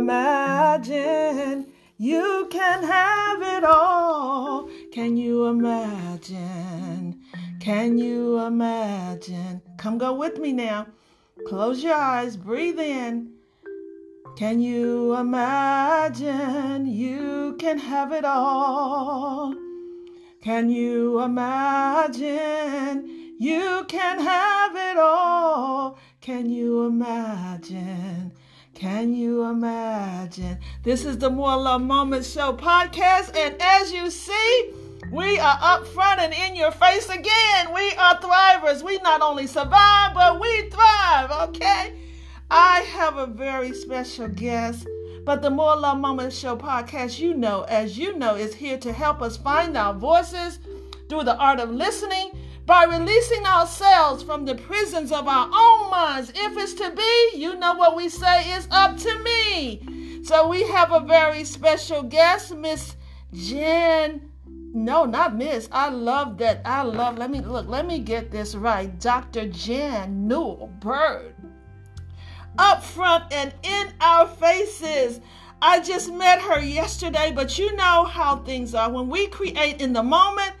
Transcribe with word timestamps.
imagine 0.00 1.66
you 1.98 2.48
can 2.50 2.82
have 2.82 3.42
it 3.42 3.64
all? 3.64 4.70
Can 4.92 5.18
you 5.18 5.46
imagine? 5.46 7.20
Can 7.60 7.98
you 7.98 8.38
imagine? 8.40 9.60
Come 9.76 9.98
go 9.98 10.14
with 10.14 10.38
me 10.38 10.52
now. 10.52 10.86
Close 11.46 11.82
your 11.82 11.94
eyes, 11.94 12.38
breathe 12.38 12.80
in. 12.80 13.34
Can 14.38 14.60
you 14.60 15.14
imagine 15.16 16.86
you 16.86 17.56
can 17.58 17.78
have 17.78 18.12
it 18.12 18.24
all? 18.24 19.54
Can 20.42 20.70
you 20.70 21.20
imagine 21.20 23.04
you 23.38 23.84
can 23.88 24.18
have 24.20 24.74
it 24.74 24.96
all? 24.96 25.98
Can 26.22 26.48
you 26.48 26.86
imagine? 26.86 28.32
Can 28.80 29.12
you 29.12 29.44
imagine? 29.44 30.56
This 30.82 31.04
is 31.04 31.18
the 31.18 31.28
More 31.28 31.54
Love 31.54 31.82
Moment 31.82 32.24
Show 32.24 32.54
podcast, 32.54 33.36
and 33.36 33.54
as 33.60 33.92
you 33.92 34.08
see, 34.08 34.72
we 35.12 35.38
are 35.38 35.58
up 35.60 35.86
front 35.88 36.18
and 36.18 36.32
in 36.32 36.56
your 36.56 36.70
face 36.70 37.10
again. 37.10 37.74
We 37.74 37.92
are 37.96 38.18
thrivers. 38.20 38.82
We 38.82 38.96
not 39.02 39.20
only 39.20 39.46
survive, 39.46 40.14
but 40.14 40.40
we 40.40 40.70
thrive, 40.70 41.30
okay? 41.50 41.92
I 42.50 42.80
have 42.94 43.18
a 43.18 43.26
very 43.26 43.74
special 43.74 44.28
guest. 44.28 44.88
But 45.26 45.42
the 45.42 45.50
More 45.50 45.76
Love 45.76 45.98
Moment 45.98 46.32
Show 46.32 46.56
podcast, 46.56 47.18
you 47.18 47.34
know, 47.34 47.66
as 47.68 47.98
you 47.98 48.16
know, 48.16 48.34
is 48.34 48.54
here 48.54 48.78
to 48.78 48.94
help 48.94 49.20
us 49.20 49.36
find 49.36 49.76
our 49.76 49.92
voices 49.92 50.58
through 51.10 51.24
the 51.24 51.36
art 51.36 51.60
of 51.60 51.68
listening 51.68 52.30
by 52.70 52.84
releasing 52.84 53.44
ourselves 53.46 54.22
from 54.22 54.44
the 54.44 54.54
prisons 54.54 55.10
of 55.10 55.26
our 55.26 55.50
own 55.52 55.90
minds. 55.90 56.30
If 56.32 56.56
it's 56.56 56.74
to 56.74 56.92
be, 56.92 57.30
you 57.36 57.56
know 57.56 57.74
what 57.74 57.96
we 57.96 58.08
say 58.08 58.52
is 58.52 58.68
up 58.70 58.96
to 58.96 59.18
me. 59.24 60.22
So 60.22 60.46
we 60.46 60.62
have 60.68 60.92
a 60.92 61.00
very 61.00 61.42
special 61.42 62.04
guest, 62.04 62.54
Miss 62.54 62.94
Jen. 63.34 64.30
No, 64.46 65.04
not 65.04 65.36
Miss. 65.36 65.68
I 65.72 65.88
love 65.88 66.38
that. 66.38 66.60
I 66.64 66.82
love, 66.82 67.18
let 67.18 67.32
me 67.32 67.40
look, 67.40 67.66
let 67.66 67.88
me 67.88 67.98
get 67.98 68.30
this 68.30 68.54
right. 68.54 69.00
Dr. 69.00 69.48
Jan 69.48 70.28
Newell 70.28 70.70
Bird 70.78 71.34
up 72.56 72.84
front 72.84 73.32
and 73.32 73.52
in 73.64 73.92
our 74.00 74.28
faces. 74.28 75.18
I 75.60 75.80
just 75.80 76.12
met 76.12 76.40
her 76.40 76.60
yesterday, 76.60 77.32
but 77.34 77.58
you 77.58 77.74
know 77.74 78.04
how 78.04 78.36
things 78.36 78.76
are. 78.76 78.92
When 78.92 79.08
we 79.08 79.26
create 79.26 79.80
in 79.80 79.92
the 79.92 80.04
moment, 80.04 80.52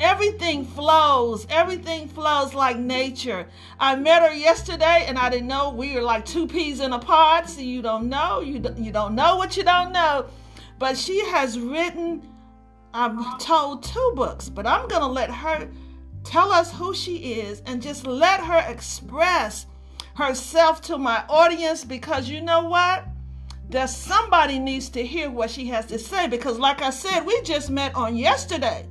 everything 0.00 0.64
flows. 0.64 1.46
Everything 1.48 2.08
flows 2.08 2.54
like 2.54 2.78
nature. 2.78 3.46
I 3.78 3.96
met 3.96 4.22
her 4.22 4.34
yesterday 4.34 5.04
and 5.06 5.18
I 5.18 5.30
didn't 5.30 5.48
know 5.48 5.70
we 5.70 5.94
were 5.94 6.02
like 6.02 6.24
two 6.24 6.46
peas 6.46 6.80
in 6.80 6.92
a 6.92 6.98
pod. 6.98 7.48
So 7.48 7.60
you 7.60 7.82
don't 7.82 8.08
know. 8.08 8.40
You, 8.40 8.62
you 8.76 8.92
don't 8.92 9.14
know 9.14 9.36
what 9.36 9.56
you 9.56 9.62
don't 9.62 9.92
know. 9.92 10.26
But 10.78 10.96
she 10.96 11.24
has 11.26 11.58
written, 11.58 12.22
I'm 12.92 13.38
told, 13.38 13.82
two 13.82 14.12
books. 14.14 14.48
But 14.48 14.66
I'm 14.66 14.88
going 14.88 15.02
to 15.02 15.06
let 15.06 15.30
her 15.30 15.68
tell 16.24 16.52
us 16.52 16.72
who 16.72 16.94
she 16.94 17.16
is 17.34 17.62
and 17.66 17.80
just 17.80 18.06
let 18.06 18.40
her 18.40 18.64
express 18.70 19.66
herself 20.14 20.80
to 20.82 20.98
my 20.98 21.24
audience 21.28 21.84
because 21.84 22.28
you 22.28 22.40
know 22.40 22.64
what? 22.64 23.04
That 23.70 23.90
somebody 23.90 24.58
needs 24.58 24.88
to 24.90 25.04
hear 25.04 25.30
what 25.30 25.50
she 25.50 25.66
has 25.66 25.86
to 25.86 25.98
say 25.98 26.28
because, 26.28 26.58
like 26.58 26.82
I 26.82 26.90
said, 26.90 27.26
we 27.26 27.40
just 27.42 27.68
met 27.68 27.94
on 27.96 28.16
yesterday. 28.16 28.86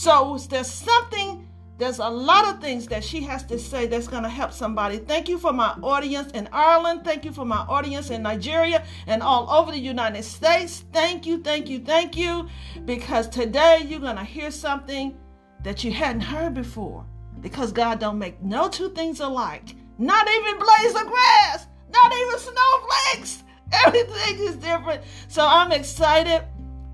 So 0.00 0.38
there's 0.48 0.70
something, 0.70 1.46
there's 1.76 1.98
a 1.98 2.08
lot 2.08 2.48
of 2.48 2.62
things 2.62 2.86
that 2.86 3.04
she 3.04 3.20
has 3.24 3.42
to 3.42 3.58
say 3.58 3.86
that's 3.86 4.08
going 4.08 4.22
to 4.22 4.30
help 4.30 4.50
somebody. 4.50 4.96
Thank 4.96 5.28
you 5.28 5.36
for 5.36 5.52
my 5.52 5.76
audience 5.82 6.32
in 6.32 6.48
Ireland. 6.52 7.04
Thank 7.04 7.26
you 7.26 7.32
for 7.32 7.44
my 7.44 7.66
audience 7.68 8.08
in 8.08 8.22
Nigeria 8.22 8.82
and 9.06 9.22
all 9.22 9.50
over 9.50 9.70
the 9.70 9.78
United 9.78 10.22
States. 10.22 10.84
Thank 10.94 11.26
you, 11.26 11.42
thank 11.42 11.68
you, 11.68 11.80
thank 11.80 12.16
you. 12.16 12.48
Because 12.86 13.28
today 13.28 13.82
you're 13.86 14.00
going 14.00 14.16
to 14.16 14.24
hear 14.24 14.50
something 14.50 15.18
that 15.64 15.84
you 15.84 15.92
hadn't 15.92 16.22
heard 16.22 16.54
before. 16.54 17.04
Because 17.42 17.70
God 17.70 18.00
don't 18.00 18.18
make 18.18 18.40
no 18.42 18.70
two 18.70 18.88
things 18.94 19.20
alike. 19.20 19.74
Not 19.98 20.26
even 20.26 20.58
blades 20.58 20.94
of 20.98 21.08
grass, 21.08 21.66
not 21.92 22.10
even 22.10 22.38
snowflakes. 22.38 23.44
Everything 23.86 24.38
is 24.48 24.56
different. 24.56 25.02
So 25.28 25.46
I'm 25.46 25.72
excited. 25.72 26.42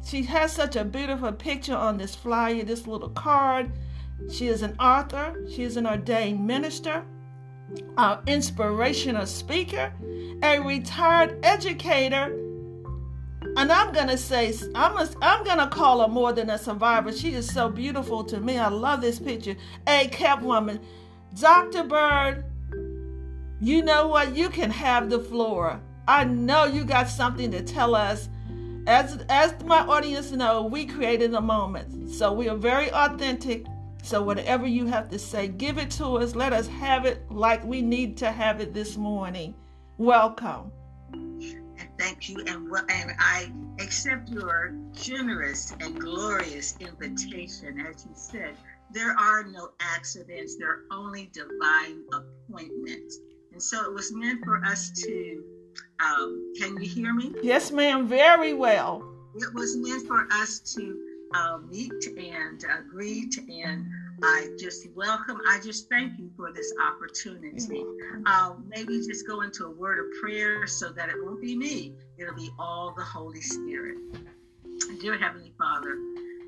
She 0.06 0.22
has 0.22 0.53
such 0.53 0.77
a 0.77 0.84
beautiful 0.84 1.33
picture 1.33 1.77
on 1.77 1.97
this 1.97 2.15
flyer, 2.15 2.62
this 2.62 2.87
little 2.87 3.09
card. 3.11 3.72
She 4.31 4.47
is 4.47 4.62
an 4.62 4.77
author, 4.78 5.37
she 5.50 5.65
is 5.65 5.77
an 5.77 5.87
ordained 5.87 6.47
minister, 6.47 7.05
an 7.99 8.19
inspirational 8.27 9.27
speaker, 9.27 9.93
a 10.43 10.61
retired 10.61 11.45
educator. 11.45 12.39
And 13.56 13.72
I'm 13.72 13.93
gonna 13.93 14.16
say, 14.16 14.55
I'm, 14.75 14.97
a, 14.97 15.09
I'm 15.22 15.45
gonna 15.45 15.69
call 15.69 16.00
her 16.03 16.09
more 16.09 16.33
than 16.33 16.50
a 16.50 16.59
survivor. 16.59 17.12
She 17.12 17.34
is 17.34 17.53
so 17.53 17.69
beautiful 17.69 18.22
to 18.25 18.39
me. 18.39 18.59
I 18.59 18.69
love 18.69 19.00
this 19.00 19.19
picture. 19.19 19.56
A 19.87 20.09
cap 20.09 20.41
woman. 20.43 20.81
Dr. 21.34 21.84
Bird 21.84 22.45
you 23.61 23.83
know 23.83 24.09
what? 24.09 24.37
You 24.37 24.50
can 24.50 24.71
have 24.71 25.09
the 25.09 25.19
floor. 25.19 25.81
I 26.06 26.25
know 26.25 26.65
you 26.65 26.84
got 26.84 27.09
something 27.09 27.50
to 27.53 27.62
tell 27.62 27.95
us. 27.95 28.28
As 28.87 29.25
as 29.29 29.53
my 29.65 29.81
audience 29.81 30.31
know, 30.31 30.63
we 30.63 30.87
created 30.87 31.35
a 31.35 31.41
moment. 31.41 32.11
So 32.11 32.33
we 32.33 32.49
are 32.49 32.57
very 32.57 32.93
authentic. 32.93 33.67
So 34.03 34.23
whatever 34.23 34.67
you 34.67 34.87
have 34.87 35.09
to 35.11 35.19
say, 35.19 35.49
give 35.49 35.79
it 35.79 35.91
to 35.93 36.19
us. 36.19 36.37
Let 36.37 36.53
us 36.53 36.69
have 36.69 37.05
it 37.05 37.29
like 37.29 37.65
we 37.65 37.83
need 37.83 38.17
to 38.19 38.31
have 38.31 38.61
it 38.61 38.73
this 38.73 38.97
morning. 38.97 39.55
Welcome. 39.99 40.71
And 41.13 41.89
thank 41.99 42.29
you. 42.29 42.39
And, 42.47 42.69
and 42.89 43.13
I 43.19 43.53
accept 43.81 44.29
your 44.29 44.77
generous 44.93 45.75
and 45.81 45.99
glorious 45.99 46.77
invitation. 46.79 47.81
As 47.81 48.07
you 48.07 48.13
said, 48.15 48.55
there 48.93 49.19
are 49.19 49.43
no 49.43 49.71
accidents, 49.81 50.57
there 50.57 50.71
are 50.71 50.83
only 50.93 51.29
divine 51.33 52.05
appointments. 52.13 53.19
And 53.53 53.61
so 53.61 53.85
it 53.85 53.93
was 53.93 54.13
meant 54.15 54.45
for 54.45 54.65
us 54.65 54.91
to, 55.03 55.43
um, 56.01 56.53
can 56.59 56.77
you 56.83 56.89
hear 56.89 57.13
me? 57.13 57.33
Yes, 57.43 57.71
ma'am, 57.71 58.07
very 58.07 58.55
well. 58.55 59.03
It 59.35 59.53
was 59.55 59.77
meant 59.77 60.07
for 60.07 60.27
us 60.33 60.61
to 60.75 60.99
uh, 61.35 61.59
meet 61.69 61.93
and 62.17 62.65
uh, 62.65 62.83
greet 62.91 63.37
and 63.39 63.87
I 64.23 64.49
just 64.59 64.89
welcome, 64.95 65.39
I 65.47 65.61
just 65.63 65.91
thank 65.91 66.19
you 66.19 66.31
for 66.37 66.51
this 66.53 66.73
opportunity. 66.83 67.85
Uh, 68.25 68.55
maybe 68.67 68.99
just 69.07 69.27
go 69.27 69.43
into 69.43 69.65
a 69.67 69.71
word 69.71 69.99
of 69.99 70.07
prayer 70.23 70.67
so 70.67 70.91
that 70.91 71.11
it 71.11 71.17
won't 71.23 71.43
be 71.43 71.55
me, 71.55 71.95
it'll 72.17 72.35
be 72.35 72.51
all 72.59 72.95
the 72.97 73.05
Holy 73.05 73.43
Spirit. 73.43 73.99
Dear 75.01 75.19
Heavenly 75.19 75.53
Father, 75.59 75.99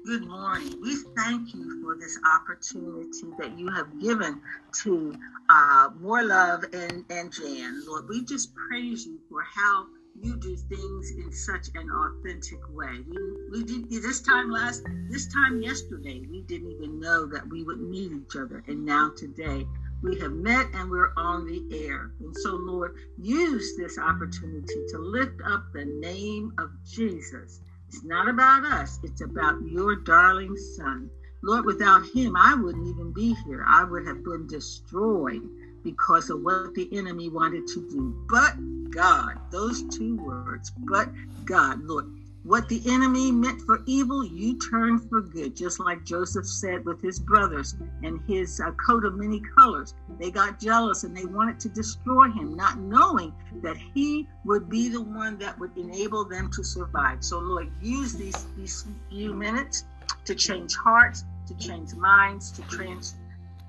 good 0.05 0.27
morning. 0.27 0.75
We 0.81 0.97
thank 1.17 1.55
you 1.55 1.83
for 1.83 1.97
this 1.97 2.19
opportunity 2.35 3.29
that 3.39 3.59
you 3.59 3.69
have 3.71 4.01
given 4.01 4.41
to 4.83 5.15
uh, 5.49 5.91
More 6.01 6.23
Love 6.25 6.65
and, 6.73 7.05
and 7.11 7.33
Jan. 7.33 7.85
Lord, 7.87 8.09
we 8.09 8.25
just 8.25 8.51
praise 8.55 9.07
you 9.07 9.19
for 9.29 9.43
how 9.43 9.87
you 10.21 10.37
do 10.37 10.57
things 10.57 11.11
in 11.11 11.33
such 11.33 11.69
an 11.75 11.89
authentic 11.91 12.59
way. 12.71 13.01
We, 13.09 13.19
we 13.51 13.65
did 13.65 13.91
this 13.91 14.21
time 14.21 14.51
last, 14.51 14.83
this 15.11 15.33
time 15.33 15.63
yesterday, 15.63 16.23
we 16.31 16.43
didn't 16.43 16.71
even 16.71 17.01
know 17.01 17.27
that 17.27 17.49
we 17.49 17.65
would 17.65 17.81
meet 17.81 18.13
each 18.13 18.37
other. 18.37 18.63
And 18.67 18.85
now 18.85 19.11
today, 19.17 19.67
we 20.03 20.19
have 20.21 20.33
met 20.33 20.67
and 20.75 20.91
we're 20.91 21.13
on 21.17 21.45
the 21.47 21.87
air. 21.87 22.13
And 22.21 22.35
so, 22.37 22.51
Lord, 22.55 22.95
use 23.21 23.77
this 23.77 23.99
opportunity 23.99 24.87
to 24.91 24.99
lift 24.99 25.41
up 25.45 25.65
the 25.73 25.85
name 25.85 26.53
of 26.59 26.71
Jesus 26.85 27.61
it's 27.89 28.05
not 28.05 28.29
about 28.29 28.65
us, 28.65 29.01
it's 29.03 29.23
about 29.23 29.63
your 29.67 29.97
darling 29.97 30.57
son. 30.57 31.09
Lord, 31.43 31.65
without 31.65 32.03
him, 32.15 32.37
I 32.37 32.55
wouldn't 32.55 32.87
even 32.87 33.13
be 33.13 33.35
here. 33.47 33.65
I 33.67 33.85
would 33.85 34.07
have 34.07 34.23
been 34.23 34.47
destroyed 34.47 35.43
because 35.83 36.29
of 36.29 36.43
what 36.43 36.75
the 36.75 36.89
enemy 36.97 37.31
wanted 37.31 37.67
to 37.69 37.89
do. 37.89 38.15
But 38.29 38.55
God, 38.91 39.39
those 39.51 39.85
two 39.85 40.17
words, 40.17 40.71
but 40.79 41.09
God, 41.45 41.83
Lord, 41.85 42.07
what 42.45 42.69
the 42.69 42.83
enemy 42.87 43.31
meant 43.31 43.61
for 43.63 43.81
evil, 43.87 44.25
you 44.25 44.59
turn 44.71 44.99
for 45.09 45.21
good, 45.21 45.57
just 45.57 45.81
like 45.81 46.05
Joseph 46.05 46.47
said 46.47 46.85
with 46.85 47.03
his 47.03 47.19
brothers 47.19 47.77
and 48.03 48.21
his 48.27 48.61
uh, 48.61 48.71
coat 48.73 49.05
of 49.05 49.17
many 49.17 49.41
colors. 49.57 49.95
They 50.19 50.31
got 50.31 50.61
jealous 50.61 51.05
and 51.05 51.17
they 51.17 51.25
wanted 51.25 51.61
to 51.61 51.69
destroy 51.69 52.31
him, 52.31 52.57
not 52.57 52.79
knowing 52.79 53.33
that 53.63 53.77
he 53.77 54.29
would 54.45 54.69
be 54.69 54.89
the 54.89 55.03
one 55.03 55.39
that 55.39 55.59
would 55.59 55.77
enable 55.77 56.25
them 56.25 56.51
to 56.53 56.63
survive. 56.63 57.25
So, 57.25 57.39
Lord, 57.39 57.71
use 57.83 58.15
these, 58.15 58.47
these 58.57 58.87
few 59.11 59.35
minutes 59.35 59.85
to 60.25 60.35
change 60.35 60.75
hearts, 60.77 61.25
to 61.47 61.55
change 61.57 61.95
minds, 61.95 62.51
to 62.53 62.63
trans 62.63 63.17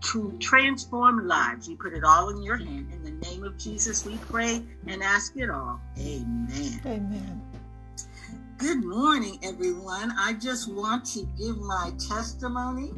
to 0.02 0.34
transform 0.40 1.28
lives. 1.28 1.68
We 1.68 1.76
put 1.76 1.94
it 1.94 2.04
all 2.06 2.30
in 2.30 2.42
your 2.42 2.56
hand. 2.56 2.88
In 2.94 3.04
the 3.04 3.28
name 3.28 3.44
of 3.44 3.58
Jesus, 3.58 4.06
we 4.06 4.16
pray 4.18 4.62
and 4.88 5.04
ask 5.04 5.36
it 5.36 5.50
all. 5.50 5.82
Amen. 6.00 6.82
Amen. 6.86 7.42
Good 8.60 8.84
morning, 8.84 9.40
everyone. 9.42 10.14
I 10.20 10.34
just 10.34 10.70
want 10.70 11.06
to 11.14 11.26
give 11.38 11.58
my 11.60 11.94
testimony. 11.98 12.92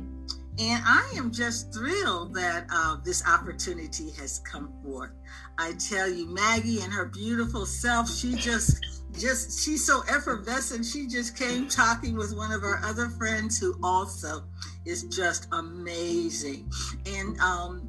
And 0.58 0.84
I 0.84 1.14
am 1.16 1.32
just 1.32 1.72
thrilled 1.72 2.34
that 2.34 2.66
uh, 2.74 2.98
this 3.06 3.24
opportunity 3.28 4.10
has 4.18 4.40
come 4.40 4.74
forth. 4.84 5.12
I 5.60 5.74
tell 5.74 6.10
you, 6.10 6.26
Maggie 6.26 6.82
and 6.82 6.92
her 6.92 7.06
beautiful 7.06 7.68
self, 7.68 8.10
she 8.10 8.34
just 8.34 8.84
just 9.14 9.64
she's 9.64 9.86
so 9.86 10.02
effervescent. 10.10 10.84
She 10.84 11.06
just 11.06 11.38
came 11.38 11.68
talking 11.68 12.16
with 12.16 12.36
one 12.36 12.52
of 12.52 12.64
our 12.64 12.82
other 12.84 13.10
friends 13.10 13.60
who 13.60 13.76
also 13.84 14.42
is 14.84 15.04
just 15.04 15.48
amazing. 15.52 16.72
And 17.06 17.40
um, 17.40 17.88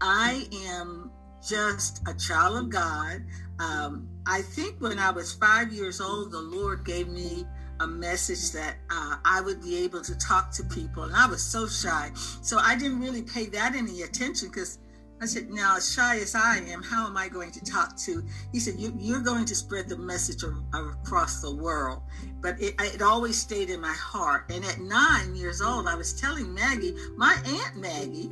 I 0.00 0.48
am 0.66 1.12
just 1.48 2.02
a 2.08 2.14
child 2.14 2.56
of 2.56 2.70
God. 2.70 3.22
Um, 3.60 4.08
I 4.26 4.42
think 4.42 4.80
when 4.80 4.98
I 4.98 5.10
was 5.10 5.32
five 5.32 5.72
years 5.72 6.00
old, 6.00 6.32
the 6.32 6.40
Lord 6.40 6.84
gave 6.84 7.08
me 7.08 7.44
a 7.80 7.86
message 7.86 8.52
that 8.52 8.76
uh, 8.90 9.16
I 9.24 9.40
would 9.40 9.62
be 9.62 9.84
able 9.84 10.00
to 10.02 10.16
talk 10.16 10.50
to 10.52 10.64
people. 10.64 11.02
And 11.02 11.14
I 11.14 11.26
was 11.26 11.42
so 11.42 11.66
shy. 11.66 12.10
So 12.14 12.58
I 12.58 12.76
didn't 12.76 13.00
really 13.00 13.22
pay 13.22 13.46
that 13.46 13.74
any 13.74 14.02
attention 14.02 14.48
because 14.48 14.78
I 15.20 15.26
said, 15.26 15.50
now, 15.50 15.76
as 15.76 15.92
shy 15.92 16.18
as 16.18 16.34
I 16.34 16.58
am, 16.68 16.82
how 16.82 17.06
am 17.06 17.16
I 17.16 17.28
going 17.28 17.50
to 17.52 17.64
talk 17.64 17.96
to? 17.98 18.22
He 18.52 18.58
said, 18.58 18.74
you, 18.78 19.14
are 19.14 19.20
going 19.20 19.44
to 19.46 19.54
spread 19.54 19.88
the 19.88 19.96
message 19.96 20.42
of, 20.42 20.54
across 20.74 21.40
the 21.40 21.54
world. 21.54 22.02
But 22.40 22.60
it, 22.60 22.74
it, 22.78 23.00
always 23.00 23.40
stayed 23.40 23.70
in 23.70 23.80
my 23.80 23.94
heart. 23.94 24.50
And 24.50 24.64
at 24.64 24.80
nine 24.80 25.34
years 25.34 25.62
old, 25.62 25.86
I 25.86 25.94
was 25.94 26.20
telling 26.20 26.52
Maggie, 26.52 26.94
my 27.16 27.36
Aunt 27.46 27.76
Maggie, 27.76 28.30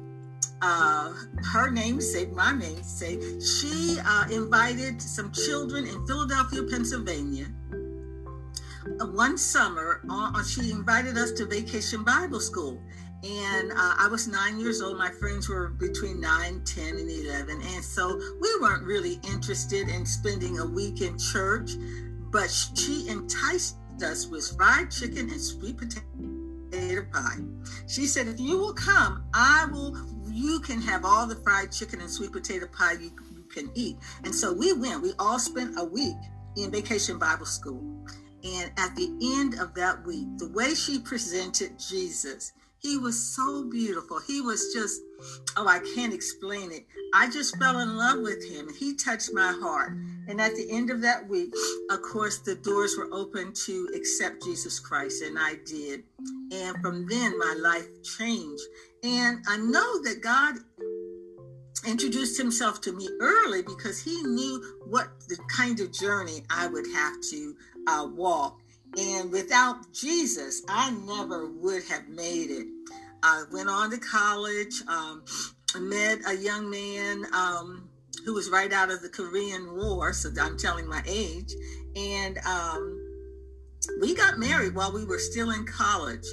uh, 0.62 1.12
her 1.52 1.70
namesake, 1.70 2.32
my 2.32 2.52
namesake, 2.52 3.20
she 3.42 3.98
uh, 4.04 4.24
invited 4.30 5.02
some 5.02 5.32
children 5.32 5.86
in 5.86 6.06
Philadelphia, 6.06 6.62
Pennsylvania. 6.70 7.46
Uh, 9.00 9.06
one 9.06 9.36
summer, 9.36 10.00
uh, 10.08 10.42
she 10.44 10.70
invited 10.70 11.18
us 11.18 11.32
to 11.32 11.46
Vacation 11.46 12.04
Bible 12.04 12.40
School 12.40 12.80
and 13.24 13.70
uh, 13.70 13.94
I 13.98 14.08
was 14.10 14.26
nine 14.26 14.58
years 14.58 14.82
old. 14.82 14.98
My 14.98 15.10
friends 15.10 15.48
were 15.48 15.68
between 15.68 16.20
nine, 16.20 16.62
10, 16.64 16.96
and 16.96 17.08
11. 17.08 17.62
And 17.62 17.84
so 17.84 18.16
we 18.40 18.58
weren't 18.60 18.82
really 18.82 19.20
interested 19.30 19.88
in 19.88 20.04
spending 20.04 20.58
a 20.58 20.66
week 20.66 21.02
in 21.02 21.16
church, 21.18 21.70
but 22.32 22.50
she 22.50 23.08
enticed 23.08 23.76
us 24.04 24.26
with 24.26 24.56
fried 24.56 24.90
chicken 24.90 25.30
and 25.30 25.40
sweet 25.40 25.76
potato 25.76 27.06
pie. 27.12 27.38
She 27.86 28.06
said, 28.06 28.26
If 28.26 28.40
you 28.40 28.58
will 28.58 28.74
come, 28.74 29.22
I 29.32 29.66
will, 29.70 29.94
you 30.32 30.60
can 30.60 30.80
have 30.80 31.04
all 31.04 31.26
the 31.26 31.36
fried 31.36 31.72
chicken 31.72 32.00
and 32.00 32.10
sweet 32.10 32.32
potato 32.32 32.66
pie 32.66 32.92
you, 32.92 33.10
you 33.34 33.44
can 33.52 33.70
eat. 33.74 33.96
And 34.24 34.34
so 34.34 34.52
we 34.52 34.72
went. 34.72 35.02
We 35.02 35.12
all 35.18 35.38
spent 35.38 35.78
a 35.78 35.84
week 35.84 36.16
in 36.56 36.70
vacation 36.70 37.18
Bible 37.18 37.46
school. 37.46 37.82
And 38.44 38.72
at 38.76 38.96
the 38.96 39.16
end 39.38 39.54
of 39.60 39.74
that 39.74 40.04
week, 40.04 40.26
the 40.38 40.48
way 40.48 40.74
she 40.74 40.98
presented 40.98 41.78
Jesus, 41.78 42.52
he 42.80 42.98
was 42.98 43.18
so 43.18 43.64
beautiful. 43.70 44.18
He 44.18 44.40
was 44.40 44.72
just, 44.74 45.00
oh, 45.56 45.68
I 45.68 45.78
can't 45.94 46.12
explain 46.12 46.72
it. 46.72 46.84
I 47.14 47.30
just 47.30 47.56
fell 47.58 47.78
in 47.78 47.96
love 47.96 48.20
with 48.20 48.44
him. 48.50 48.68
He 48.76 48.96
touched 48.96 49.30
my 49.32 49.52
heart. 49.62 49.92
And 50.26 50.40
at 50.40 50.56
the 50.56 50.68
end 50.70 50.90
of 50.90 51.00
that 51.02 51.28
week, 51.28 51.54
of 51.90 52.02
course, 52.02 52.38
the 52.38 52.56
doors 52.56 52.96
were 52.98 53.08
open 53.12 53.52
to 53.66 53.88
accept 53.94 54.42
Jesus 54.42 54.80
Christ, 54.80 55.22
and 55.22 55.38
I 55.38 55.54
did. 55.64 56.02
And 56.50 56.76
from 56.82 57.06
then, 57.06 57.38
my 57.38 57.54
life 57.60 57.86
changed. 58.02 58.62
And 59.02 59.42
I 59.48 59.56
know 59.56 60.02
that 60.02 60.20
God 60.22 60.56
introduced 61.86 62.38
himself 62.38 62.80
to 62.82 62.92
me 62.92 63.08
early 63.20 63.62
because 63.62 64.00
he 64.00 64.22
knew 64.22 64.62
what 64.86 65.08
the 65.28 65.36
kind 65.48 65.80
of 65.80 65.92
journey 65.92 66.44
I 66.48 66.68
would 66.68 66.86
have 66.94 67.14
to 67.30 67.56
uh, 67.88 68.08
walk. 68.14 68.60
And 68.96 69.32
without 69.32 69.92
Jesus, 69.92 70.62
I 70.68 70.92
never 71.06 71.50
would 71.50 71.82
have 71.84 72.08
made 72.08 72.50
it. 72.50 72.66
I 73.24 73.44
went 73.52 73.68
on 73.68 73.90
to 73.90 73.98
college, 73.98 74.82
um, 74.86 75.24
met 75.76 76.20
a 76.28 76.36
young 76.36 76.70
man 76.70 77.24
um, 77.32 77.88
who 78.24 78.34
was 78.34 78.50
right 78.50 78.72
out 78.72 78.90
of 78.90 79.02
the 79.02 79.08
Korean 79.08 79.74
War, 79.74 80.12
so 80.12 80.30
I'm 80.40 80.58
telling 80.58 80.86
my 80.86 81.02
age. 81.06 81.52
And 81.96 82.38
um, 82.38 83.00
we 84.00 84.14
got 84.14 84.38
married 84.38 84.74
while 84.74 84.92
we 84.92 85.04
were 85.04 85.18
still 85.18 85.50
in 85.50 85.66
college. 85.66 86.26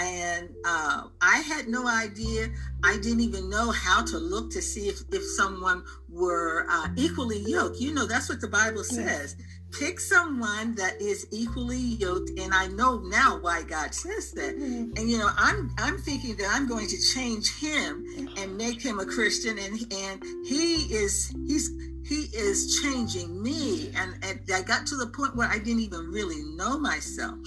And 0.00 0.50
uh, 0.64 1.08
I 1.20 1.38
had 1.40 1.68
no 1.68 1.86
idea. 1.86 2.48
I 2.82 2.96
didn't 3.02 3.20
even 3.20 3.50
know 3.50 3.70
how 3.70 4.04
to 4.04 4.18
look 4.18 4.50
to 4.52 4.62
see 4.62 4.88
if, 4.88 5.02
if 5.12 5.22
someone 5.22 5.84
were 6.08 6.66
uh, 6.70 6.88
equally 6.96 7.40
yoked. 7.40 7.80
You 7.80 7.92
know, 7.92 8.06
that's 8.06 8.28
what 8.28 8.40
the 8.40 8.48
Bible 8.48 8.84
says. 8.84 9.36
Pick 9.78 10.00
someone 10.00 10.74
that 10.76 11.00
is 11.00 11.26
equally 11.30 11.76
yoked 11.76 12.30
and 12.38 12.52
i 12.52 12.66
know 12.66 12.98
now 12.98 13.38
why 13.40 13.62
god 13.62 13.94
says 13.94 14.32
that 14.32 14.56
mm-hmm. 14.56 14.90
and 14.96 15.08
you 15.08 15.18
know 15.18 15.30
i'm 15.36 15.70
i'm 15.78 15.96
thinking 15.98 16.36
that 16.36 16.48
i'm 16.50 16.66
going 16.66 16.88
to 16.88 16.96
change 17.14 17.56
him 17.60 18.04
and 18.36 18.56
make 18.56 18.82
him 18.82 18.98
a 18.98 19.06
christian 19.06 19.58
and 19.58 19.80
and 19.92 20.22
he 20.44 20.74
is 20.92 21.32
he's 21.46 21.70
he 22.10 22.22
is 22.34 22.80
changing 22.82 23.40
me. 23.40 23.92
And, 23.94 24.16
and 24.24 24.40
i 24.52 24.62
got 24.62 24.84
to 24.88 24.96
the 24.96 25.06
point 25.06 25.36
where 25.36 25.48
i 25.48 25.58
didn't 25.58 25.80
even 25.80 26.10
really 26.10 26.42
know 26.56 26.78
myself. 26.78 27.38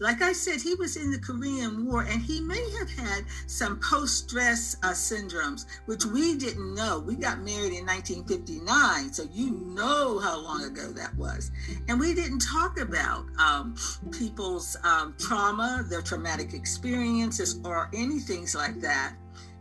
Like 0.00 0.22
i 0.22 0.32
said 0.32 0.60
he 0.60 0.74
was 0.74 0.96
in 0.96 1.10
the 1.10 1.18
korean 1.18 1.84
war 1.84 2.02
and 2.02 2.22
he 2.22 2.40
may 2.40 2.64
have 2.78 2.90
had 2.90 3.24
some 3.46 3.78
post-stress 3.80 4.76
uh, 4.82 4.92
syndromes 4.92 5.66
which 5.84 6.06
we 6.06 6.36
didn't 6.36 6.74
know. 6.74 6.98
We 7.00 7.16
got 7.16 7.40
married 7.40 7.74
in 7.74 7.84
1959 7.86 9.12
so 9.12 9.24
you 9.30 9.50
know 9.50 10.18
how 10.18 10.40
long 10.40 10.64
ago 10.64 10.90
that 10.92 11.14
was. 11.16 11.50
And 11.88 12.00
we 12.00 12.14
didn't 12.14 12.40
talk 12.40 12.80
about 12.80 13.26
um, 13.38 13.76
people's 14.10 14.76
um, 14.84 15.14
trauma 15.18 15.84
their 15.90 16.02
traumatic 16.02 16.54
experiences 16.54 17.60
or 17.64 17.90
anything 17.92 18.46
like 18.54 18.80
that. 18.80 19.14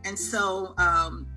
And 0.05 0.17
so 0.17 0.73
um, 0.77 1.27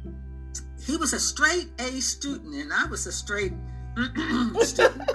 he 0.81 0.97
was 0.97 1.13
a 1.13 1.21
straight 1.21 1.69
A 1.79 2.01
student, 2.01 2.55
and 2.55 2.73
I 2.73 2.87
was 2.87 3.07
a 3.07 3.13
straight 3.13 3.53
student. 4.61 5.11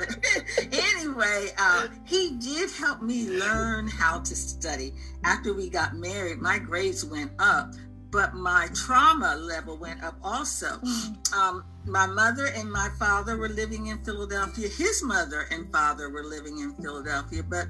anyway, 0.72 1.50
uh, 1.58 1.88
he 2.06 2.38
did 2.40 2.70
help 2.72 3.02
me 3.02 3.30
learn 3.30 3.88
how 3.88 4.20
to 4.20 4.36
study. 4.36 4.94
After 5.24 5.54
we 5.54 5.70
got 5.70 5.96
married, 5.96 6.40
my 6.40 6.60
grades 6.60 7.04
went 7.04 7.32
up, 7.40 7.74
but 8.12 8.34
my 8.34 8.68
trauma 8.74 9.36
level 9.36 9.78
went 9.78 10.04
up 10.04 10.16
also. 10.24 10.80
Mm. 10.80 11.34
Um, 11.34 11.66
my 11.86 12.06
mother 12.06 12.48
and 12.48 12.72
my 12.72 12.90
father 13.00 13.38
were 13.38 13.50
living 13.50 13.88
in 13.88 13.98
Philadelphia. 14.04 14.68
His 14.68 15.04
mother 15.04 15.48
and 15.52 15.72
father 15.72 16.10
were 16.10 16.24
living 16.24 16.60
in 16.60 16.74
Philadelphia, 16.76 17.44
but 17.44 17.68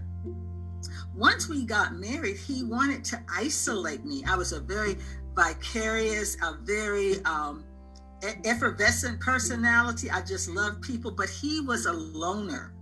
once 1.16 1.48
we 1.48 1.66
got 1.66 1.96
married, 1.96 2.38
he 2.38 2.64
wanted 2.64 3.04
to 3.06 3.22
isolate 3.34 4.06
me. 4.06 4.24
I 4.28 4.36
was 4.36 4.52
a 4.52 4.60
very 4.60 4.98
vicarious, 5.34 6.36
a 6.42 6.58
very 6.62 7.24
um, 7.24 7.64
effervescent 8.44 9.20
personality. 9.20 10.10
I 10.10 10.22
just 10.22 10.50
love 10.50 10.82
people, 10.82 11.12
but 11.12 11.30
he 11.30 11.62
was 11.62 11.86
a 11.86 11.94
loner 11.94 12.74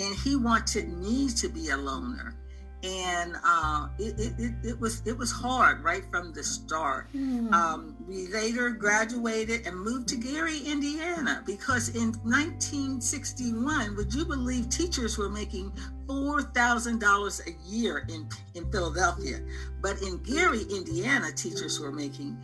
and 0.00 0.14
he 0.16 0.36
wanted 0.36 0.88
me 0.98 1.28
to 1.30 1.48
be 1.48 1.70
a 1.70 1.76
loner. 1.76 2.36
And 2.82 3.34
uh, 3.42 3.88
it, 3.98 4.34
it, 4.38 4.54
it, 4.62 4.78
was 4.78 5.00
it 5.06 5.16
was 5.16 5.32
hard 5.32 5.82
right 5.82 6.04
from 6.10 6.34
the 6.34 6.44
start. 6.44 7.08
Mm. 7.16 7.50
Um, 7.50 7.96
we 8.06 8.26
later 8.26 8.68
graduated 8.72 9.66
and 9.66 9.74
moved 9.74 10.06
to 10.08 10.16
Gary, 10.16 10.58
Indiana, 10.58 11.42
because 11.46 11.88
in 11.96 12.12
1961, 12.24 13.96
would 13.96 14.12
you 14.12 14.26
believe 14.26 14.68
teachers 14.68 15.16
were 15.16 15.30
making 15.30 15.72
four 16.06 16.42
thousand 16.42 17.00
dollars 17.00 17.40
a 17.46 17.52
year 17.66 18.04
in 18.10 18.28
in 18.52 18.70
Philadelphia, 18.70 19.40
but 19.80 20.02
in 20.02 20.18
Gary, 20.18 20.60
Indiana, 20.70 21.32
teachers 21.32 21.80
were 21.80 21.92
making 21.92 22.36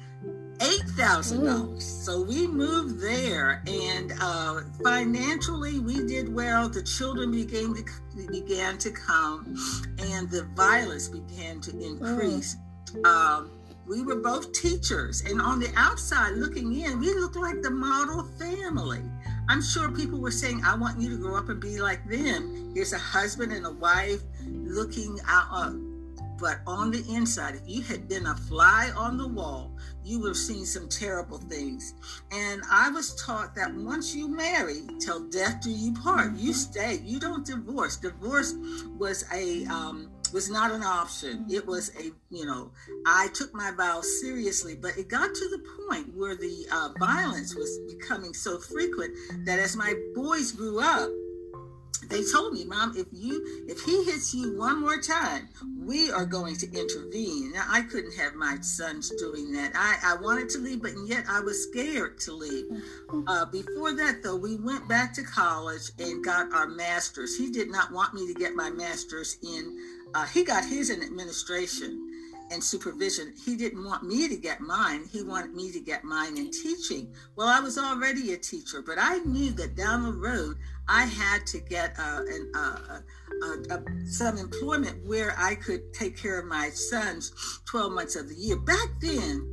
eight 0.61 0.85
thousand 0.91 1.45
dollars. 1.45 1.85
So 1.85 2.23
we 2.23 2.47
moved 2.47 3.01
there, 3.01 3.63
and 3.67 4.13
uh, 4.21 4.61
financially 4.83 5.79
we 5.79 6.07
did 6.07 6.33
well. 6.33 6.69
The 6.69 6.83
children 6.83 7.31
began 7.31 7.75
to 7.75 7.85
began 8.31 8.79
to 8.79 8.91
come, 8.91 9.57
and 9.99 10.31
the 10.31 10.45
violence 10.55 11.09
began 11.09 11.61
to 11.63 11.71
increase. 11.81 12.57
Mm. 12.93 13.07
Um, 13.07 13.51
we 13.87 14.03
were 14.03 14.17
both 14.17 14.53
teachers, 14.53 15.23
and 15.23 15.41
on 15.41 15.59
the 15.59 15.73
outside 15.77 16.35
looking 16.35 16.73
in, 16.81 17.01
we 17.01 17.13
looked 17.15 17.37
like 17.37 17.63
the 17.63 17.71
model 17.71 18.25
family. 18.39 19.03
I'm 19.49 19.63
sure 19.63 19.91
people 19.91 20.21
were 20.21 20.31
saying, 20.31 20.63
"I 20.65 20.77
want 20.77 21.01
you 21.01 21.11
to 21.11 21.17
grow 21.17 21.37
up 21.37 21.49
and 21.49 21.61
be 21.61 21.81
like 21.81 22.07
them." 22.09 22.73
Here's 22.75 22.93
a 22.93 22.99
husband 22.99 23.53
and 23.53 23.67
a 23.67 23.73
wife 23.73 24.21
looking 24.47 25.19
out. 25.27 25.47
Uh, 25.51 25.73
but 26.41 26.61
on 26.67 26.91
the 26.91 27.05
inside, 27.15 27.55
if 27.55 27.63
you 27.67 27.83
had 27.83 28.09
been 28.09 28.27
a 28.27 28.35
fly 28.35 28.91
on 28.97 29.19
the 29.19 29.29
wall, 29.29 29.77
you 30.03 30.21
would 30.21 30.29
have 30.29 30.37
seen 30.37 30.65
some 30.65 30.89
terrible 30.89 31.39
things. 31.39 31.95
And 32.33 32.63
I 32.71 32.89
was 32.91 33.15
taught 33.15 33.55
that 33.57 33.75
once 33.75 34.15
you 34.15 34.29
marry, 34.29 34.81
till 34.99 35.29
death 35.29 35.61
do 35.63 35.71
you 35.71 35.93
part. 35.93 36.33
You 36.33 36.51
mm-hmm. 36.51 36.53
stay. 36.53 37.01
You 37.05 37.21
don't 37.21 37.45
divorce. 37.45 37.97
Divorce 37.97 38.55
was 38.99 39.25
a 39.33 39.67
um, 39.67 40.11
was 40.33 40.51
not 40.51 40.71
an 40.71 40.83
option. 40.83 41.45
It 41.51 41.67
was 41.67 41.91
a 41.99 42.11
you 42.31 42.47
know 42.47 42.73
I 43.07 43.29
took 43.35 43.55
my 43.55 43.73
vows 43.73 44.21
seriously, 44.21 44.77
but 44.77 44.97
it 44.97 45.09
got 45.09 45.35
to 45.35 45.49
the 45.49 45.63
point 45.87 46.15
where 46.17 46.37
the 46.37 46.67
uh, 46.73 46.91
violence 46.99 47.55
was 47.55 47.79
becoming 47.89 48.33
so 48.33 48.59
frequent 48.59 49.15
that 49.45 49.59
as 49.59 49.77
my 49.77 49.95
boys 50.15 50.53
grew 50.53 50.81
up 50.81 51.11
they 52.09 52.23
told 52.33 52.55
me, 52.55 52.65
Mom, 52.65 52.95
if 52.97 53.07
you 53.13 53.65
if 53.69 53.81
he 53.83 54.05
hits 54.05 54.35
you 54.35 54.59
one 54.59 54.81
more 54.81 55.01
time, 55.01 55.49
we 55.79 56.11
are 56.11 56.25
going 56.25 56.57
to 56.57 56.67
intervene. 56.67 57.53
Now 57.53 57.67
I 57.69 57.83
couldn't 57.83 58.17
have 58.17 58.35
my 58.35 58.59
sons 58.61 59.11
doing 59.19 59.53
that. 59.53 59.73
I, 59.75 60.15
I 60.15 60.21
wanted 60.21 60.49
to 60.51 60.59
leave, 60.59 60.83
but 60.83 60.93
yet 61.07 61.25
I 61.29 61.41
was 61.41 61.69
scared 61.69 62.19
to 62.21 62.33
leave. 62.33 62.67
Uh, 63.27 63.45
before 63.47 63.93
that, 63.93 64.23
though, 64.23 64.37
we 64.37 64.57
went 64.57 64.89
back 64.89 65.13
to 65.15 65.23
college 65.23 65.91
and 65.99 66.25
got 66.25 66.53
our 66.53 66.67
masters. 66.67 67.37
He 67.37 67.51
did 67.51 67.71
not 67.71 67.93
want 67.93 68.15
me 68.15 68.27
to 68.33 68.35
get 68.35 68.55
my 68.55 68.71
master's 68.71 69.37
in. 69.43 69.79
Uh, 70.15 70.27
he 70.27 70.43
got 70.43 70.65
his 70.65 70.91
in 70.91 71.03
administration 71.03 72.07
and 72.51 72.63
supervision. 72.63 73.33
He 73.45 73.57
didn't 73.57 73.85
want 73.85 74.03
me 74.03 74.29
to 74.29 74.37
get 74.37 74.61
mine. 74.61 75.05
He 75.11 75.23
wanted 75.23 75.55
me 75.55 75.71
to 75.73 75.81
get 75.81 76.05
mine 76.05 76.37
in 76.37 76.51
teaching. 76.51 77.13
Well, 77.37 77.49
I 77.49 77.61
was 77.61 77.79
already 77.79 78.33
a 78.33 78.37
teacher, 78.37 78.83
but 78.83 78.97
I 78.99 79.19
knew 79.19 79.53
that 79.53 79.77
down 79.77 80.03
the 80.03 80.13
road 80.13 80.57
I 80.91 81.05
had 81.05 81.47
to 81.47 81.61
get 81.61 81.95
uh, 82.01 82.23
an, 82.29 82.53
uh, 82.53 83.01
uh, 83.71 83.79
some 84.07 84.39
employment 84.39 85.07
where 85.07 85.35
I 85.39 85.55
could 85.55 85.95
take 85.95 86.17
care 86.17 86.41
of 86.41 86.47
my 86.47 86.71
sons 86.71 87.61
12 87.67 87.93
months 87.93 88.17
of 88.17 88.29
the 88.29 88.35
year. 88.35 88.57
Back 88.57 88.89
then, 89.01 89.47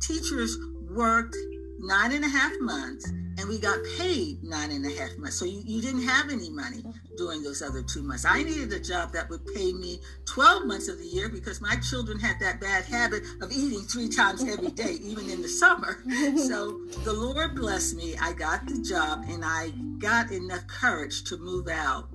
teachers 0.00 0.56
worked 0.88 1.36
nine 1.80 2.12
and 2.12 2.24
a 2.24 2.28
half 2.28 2.52
months 2.60 3.10
and 3.10 3.48
we 3.48 3.58
got 3.58 3.78
paid 3.98 4.44
nine 4.44 4.70
and 4.70 4.86
a 4.86 4.90
half 4.90 5.18
months. 5.18 5.36
So 5.36 5.44
you, 5.44 5.60
you 5.64 5.82
didn't 5.82 6.06
have 6.06 6.30
any 6.30 6.50
money 6.50 6.84
during 7.16 7.42
those 7.42 7.62
other 7.62 7.82
two 7.82 8.02
months. 8.02 8.24
I 8.24 8.42
needed 8.42 8.72
a 8.72 8.80
job 8.80 9.12
that 9.12 9.28
would 9.30 9.44
pay 9.54 9.72
me 9.72 10.00
12 10.26 10.66
months 10.66 10.88
of 10.88 10.98
the 10.98 11.06
year 11.06 11.28
because 11.28 11.60
my 11.60 11.76
children 11.76 12.18
had 12.18 12.38
that 12.40 12.60
bad 12.60 12.84
habit 12.84 13.22
of 13.40 13.50
eating 13.52 13.80
three 13.80 14.08
times 14.08 14.44
every 14.44 14.70
day, 14.70 14.98
even 15.02 15.28
in 15.30 15.42
the 15.42 15.48
summer. 15.48 15.98
So 16.36 16.80
the 17.04 17.12
Lord 17.12 17.54
blessed 17.54 17.96
me. 17.96 18.16
I 18.20 18.32
got 18.32 18.66
the 18.66 18.78
job 18.80 19.24
and 19.28 19.44
I 19.44 19.70
got 19.98 20.30
enough 20.30 20.66
courage 20.66 21.24
to 21.24 21.36
move 21.36 21.68
out. 21.68 22.08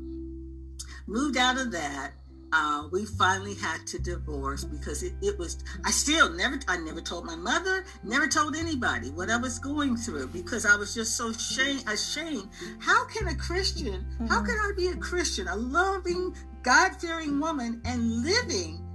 Moved 1.08 1.38
out 1.38 1.58
of 1.58 1.72
that 1.72 2.14
uh, 2.54 2.88
we 2.92 3.06
finally 3.06 3.56
had 3.56 3.86
to 3.88 4.00
divorce 4.00 4.64
because 4.64 5.04
it, 5.04 5.14
it 5.22 5.38
was 5.38 5.64
i 5.86 5.92
still 5.92 6.30
never 6.32 6.60
i 6.68 6.78
never 6.78 7.02
told 7.02 7.26
my 7.26 7.36
mother 7.36 7.86
never 8.04 8.28
told 8.28 8.56
anybody 8.56 9.10
what 9.12 9.30
i 9.30 9.38
was 9.38 9.60
going 9.60 9.96
through 9.96 10.28
because 10.28 10.66
i 10.66 10.76
was 10.76 10.94
just 10.94 11.16
so 11.16 11.32
shame, 11.32 11.80
ashamed 11.88 12.50
how 12.80 13.06
can 13.08 13.28
a 13.28 13.36
christian 13.36 14.06
mm-hmm. 14.14 14.28
how 14.28 14.44
can 14.44 14.56
i 14.56 14.72
be 14.76 14.88
a 14.88 14.96
christian 14.98 15.48
a 15.48 15.56
loving 15.56 16.36
god-fearing 16.64 17.40
woman 17.40 17.82
and 17.86 18.24
living 18.24 18.86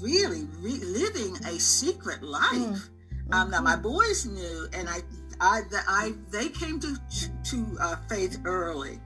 really 0.00 0.46
re- 0.60 0.84
living 0.84 1.36
a 1.46 1.58
secret 1.58 2.22
life 2.22 2.52
mm-hmm. 2.52 3.32
um, 3.32 3.50
now 3.50 3.60
my 3.60 3.76
boys 3.76 4.26
knew 4.26 4.68
and 4.74 4.88
i 4.88 4.98
i, 5.40 5.62
I 5.88 6.12
they 6.30 6.48
came 6.48 6.80
to 6.80 6.96
to 7.44 7.76
uh, 7.80 7.96
faith 8.08 8.40
early 8.44 9.00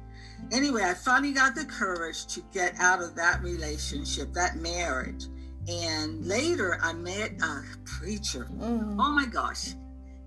anyway, 0.53 0.83
I 0.85 0.95
finally 0.95 1.33
got 1.33 1.55
the 1.55 1.65
courage 1.65 2.27
to 2.29 2.43
get 2.53 2.75
out 2.79 3.03
of 3.03 3.15
that 3.17 3.43
relationship, 3.43 4.33
that 4.35 4.57
marriage. 4.57 5.27
And 5.69 6.27
later 6.27 6.79
I 6.83 6.93
met 6.93 7.33
a 7.43 7.63
preacher. 7.85 8.49
Mm. 8.59 8.97
Oh 8.99 9.13
my 9.13 9.27
gosh. 9.27 9.75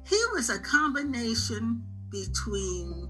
He 0.05 0.21
was 0.33 0.49
a 0.49 0.59
combination 0.59 1.83
between 2.09 3.09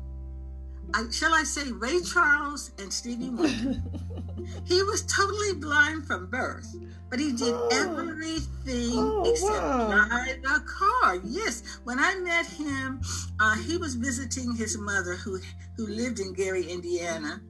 I, 0.94 1.10
shall 1.12 1.34
I 1.34 1.44
say, 1.44 1.72
Ray 1.72 2.02
Charles 2.02 2.72
and 2.78 2.92
Stevie 2.92 3.30
Wonder. 3.30 3.82
he 4.66 4.84
was 4.84 5.04
totally 5.04 5.54
blind 5.54 6.06
from 6.06 6.28
birth, 6.28 6.76
but 7.10 7.20
he 7.20 7.32
did 7.32 7.54
oh. 7.54 7.70
everything 7.72 8.92
oh, 8.94 9.30
except 9.30 9.64
wow. 9.64 9.88
drive 9.88 10.40
a 10.44 10.60
car. 10.60 10.83
Yes, 11.24 11.80
when 11.84 12.00
I 12.00 12.16
met 12.16 12.46
him, 12.46 13.02
uh, 13.40 13.58
he 13.58 13.78
was 13.78 13.96
visiting 13.96 14.56
his 14.56 14.78
mother, 14.78 15.16
who 15.16 15.40
who 15.76 15.88
lived 15.88 16.20
in 16.20 16.34
Gary, 16.34 16.64
Indiana, 16.70 17.42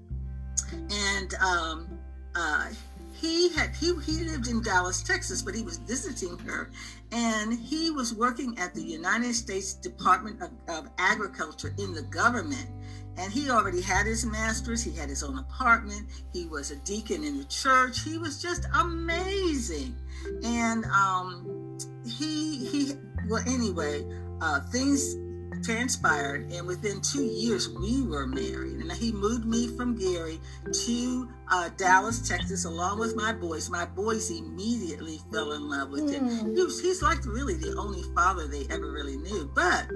and 0.89 1.33
um, 1.35 1.99
uh, 2.35 2.69
he 3.13 3.49
had 3.49 3.75
he, 3.75 3.93
he 4.01 4.23
lived 4.25 4.47
in 4.47 4.61
Dallas, 4.61 5.01
Texas, 5.01 5.41
but 5.41 5.55
he 5.55 5.63
was 5.63 5.77
visiting 5.77 6.37
her, 6.39 6.71
and 7.11 7.53
he 7.53 7.91
was 7.91 8.13
working 8.13 8.57
at 8.57 8.73
the 8.73 8.83
United 8.83 9.33
States 9.33 9.73
Department 9.73 10.41
of, 10.41 10.51
of 10.67 10.89
Agriculture 10.97 11.73
in 11.77 11.93
the 11.93 12.03
government. 12.03 12.67
And 13.15 13.31
he 13.31 13.51
already 13.51 13.81
had 13.81 14.07
his 14.07 14.25
master's 14.25 14.81
he 14.81 14.91
had 14.91 15.07
his 15.07 15.21
own 15.21 15.37
apartment 15.37 16.07
he 16.33 16.47
was 16.47 16.71
a 16.71 16.77
deacon 16.77 17.23
in 17.23 17.37
the 17.37 17.43
church 17.45 18.01
he 18.01 18.17
was 18.17 18.41
just 18.41 18.65
amazing. 18.73 19.95
And 20.43 20.83
um, 20.85 21.77
he 22.03 22.65
he 22.65 22.93
well 23.27 23.43
anyway 23.47 24.05
uh, 24.41 24.59
things 24.71 25.15
transpired 25.63 26.51
and 26.51 26.67
within 26.67 27.01
two 27.01 27.23
years 27.23 27.69
we 27.69 28.01
were 28.01 28.27
married. 28.27 28.77
And 28.77 28.91
he 28.91 29.11
moved 29.11 29.45
me 29.45 29.67
from 29.67 29.95
gary 29.95 30.39
to 30.85 31.29
uh, 31.49 31.69
dallas 31.77 32.27
texas 32.27 32.65
along 32.65 32.99
with 32.99 33.15
my 33.15 33.33
boys. 33.33 33.69
My 33.69 33.85
boys 33.85 34.29
immediately 34.29 35.19
fell 35.31 35.53
in 35.53 35.69
love 35.69 35.89
with 35.89 36.11
him. 36.11 36.27
Mm. 36.27 36.55
he 36.55 36.63
was, 36.63 36.81
he's 36.81 37.01
like 37.01 37.25
really 37.25 37.55
the 37.55 37.75
only 37.77 38.03
father 38.13 38.47
they 38.47 38.65
ever 38.69 38.91
really 38.91 39.17
knew. 39.17 39.49
But 39.53 39.87